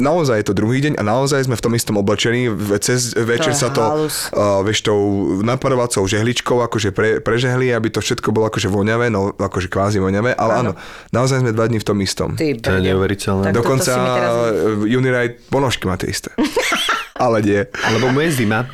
[0.00, 2.48] naozaj je to druhý deň a naozaj sme v tom istom oblečení.
[2.80, 4.32] Cez večer je sa to, halus.
[4.32, 5.00] uh, vieš, tou
[5.44, 10.32] naparovacou žehličkou akože pre, prežehli, aby to všetko bolo akože voňavé, no akože kvázi voňavé,
[10.38, 10.72] ale áno,
[11.12, 12.38] naozaj sme dva dní v tom istom.
[12.38, 13.52] Ty To je neuveriteľné.
[13.52, 14.32] Dokonca teraz...
[14.78, 16.30] uh, Uniride ponožky má tie isté.
[17.20, 17.60] ale nie.
[17.84, 18.64] Alebo mu je zima.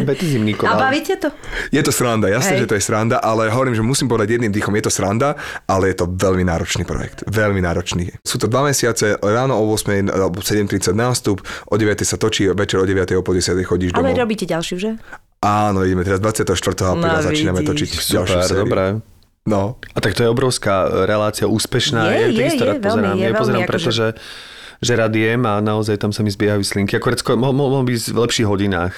[0.00, 0.74] Betty A zimníkoval.
[0.76, 1.30] bavíte to?
[1.70, 2.60] Je to sranda, jasné, Hej.
[2.60, 5.88] že to je sranda, ale hovorím, že musím povedať jedným dýchom, je to sranda, ale
[5.88, 7.22] je to veľmi náročný projekt.
[7.24, 8.10] Veľmi náročný.
[8.20, 12.76] Sú to dva mesiace, ráno o 8, alebo 7.30 nástup, o 9 sa točí, večer
[12.76, 14.20] o 9 o po 10 chodíš Ale domov.
[14.20, 14.90] robíte ďalšiu, že?
[15.38, 16.50] Áno, ideme teraz 24.
[16.90, 17.70] apríla, No, začíname vidíš.
[17.70, 18.64] točiť ďalšiu Super, sériu.
[18.66, 18.84] dobré.
[19.46, 22.10] No, A tak to je obrovská relácia, úspešná.
[22.10, 23.00] Je, je, takisto je, rád pozerám.
[23.06, 24.06] veľmi, je ja pozerám, veľmi pretože
[24.78, 26.94] že rád jem a naozaj tam sa mi zbiehajú slinky.
[26.94, 28.94] Akorát skôr, mohol, mohol byť v lepších hodinách.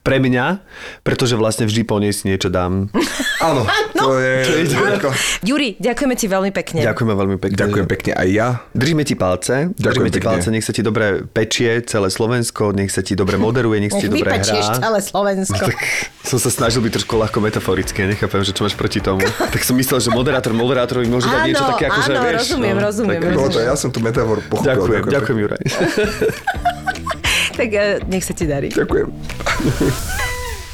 [0.00, 0.60] Pre mňa,
[1.00, 2.92] pretože vlastne vždy po nej si niečo dám.
[3.42, 4.68] áno, to je...
[4.94, 6.80] ako- Juri, ďakujeme ti veľmi pekne.
[6.82, 7.56] Ďakujeme veľmi pekne.
[7.56, 8.48] Ďakujem pekne aj ja.
[8.72, 13.00] Držíme ti palce, držíme ti palce, nech sa ti dobre pečie celé Slovensko, nech sa
[13.00, 14.44] ti dobre moderuje, nech sa ti dobre hrá.
[14.76, 15.64] celé Slovensko.
[15.64, 15.80] Tak
[16.22, 19.24] som sa snažil byť trošku ľahko metaforické, nechápem, že čo máš proti tomu.
[19.24, 22.36] tak som myslel, že moderátor moderátorovi môže dať niečo také, ako že vieš.
[22.44, 24.68] rozumiem, no, rozumiem, tak- ja som tu metafor pochopil.
[24.68, 25.62] Ďakujem, ďakujem Juraj.
[27.58, 28.72] tak eh, nech sa ti darí.
[28.72, 29.08] Ďakujem.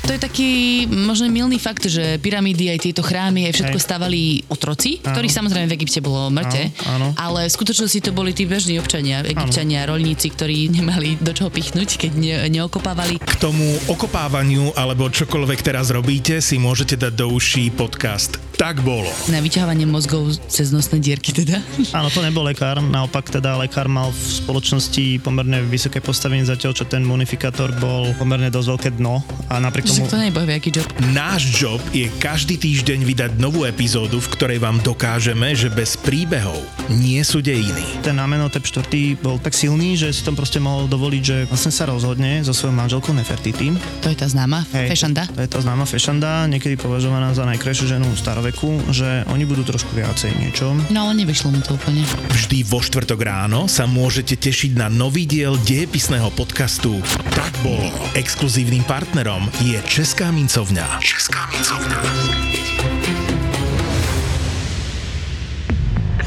[0.08, 0.50] To je taký
[0.88, 5.76] možno milný fakt, že pyramídy aj tieto chrámy aj všetko stavali otroci, ktorých samozrejme v
[5.76, 7.20] Egypte bolo mŕte, Áno, áno.
[7.20, 12.00] ale v skutočnosti to boli tí bežní občania, egyptiania, rolníci, ktorí nemali do čoho pichnúť,
[12.00, 13.20] keď ne, neokopávali.
[13.20, 19.12] K tomu okopávaniu alebo čokoľvek teraz robíte si môžete dať do uší podcast Tak bolo.
[19.28, 21.60] Na vyťahovanie mozgov cez nosné dierky teda.
[22.00, 26.88] Áno, to nebol lekár, naopak teda lekár mal v spoločnosti pomerne vysoké postavenie, zatiaľ čo
[26.88, 29.20] ten munifikátor bol pomerne dosť veľké dno
[29.52, 29.97] a napriek tomu...
[29.98, 30.86] Že to nie je aký job.
[31.10, 36.62] Náš job je každý týždeň vydať novú epizódu, v ktorej vám dokážeme, že bez príbehov
[36.86, 37.82] nie sú dejiny.
[38.06, 39.18] Ten Amenhotep 4.
[39.18, 42.78] bol tak silný, že si tam proste mohol dovoliť, že vlastne sa rozhodne so svojou
[42.78, 43.74] manželkou Nefertiti.
[44.00, 45.26] To je tá známa Hej, fešanda.
[45.34, 49.98] To je tá známa fešanda, niekedy považovaná za najkrajšiu ženu staroveku, že oni budú trošku
[49.98, 50.78] viacej niečo.
[50.94, 52.06] No ale nevyšlo mu to úplne.
[52.30, 57.02] Vždy vo štvrtok ráno sa môžete tešiť na nový diel dejepisného podcastu
[57.34, 57.90] Tak bolo.
[58.14, 61.00] Exkluzívnym partnerom je Česká mincovňa.
[61.00, 61.96] Česká mincovňa.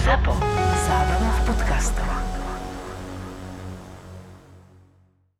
[0.05, 0.33] Zapo.
[0.87, 2.20] Zábrná v podcastovách.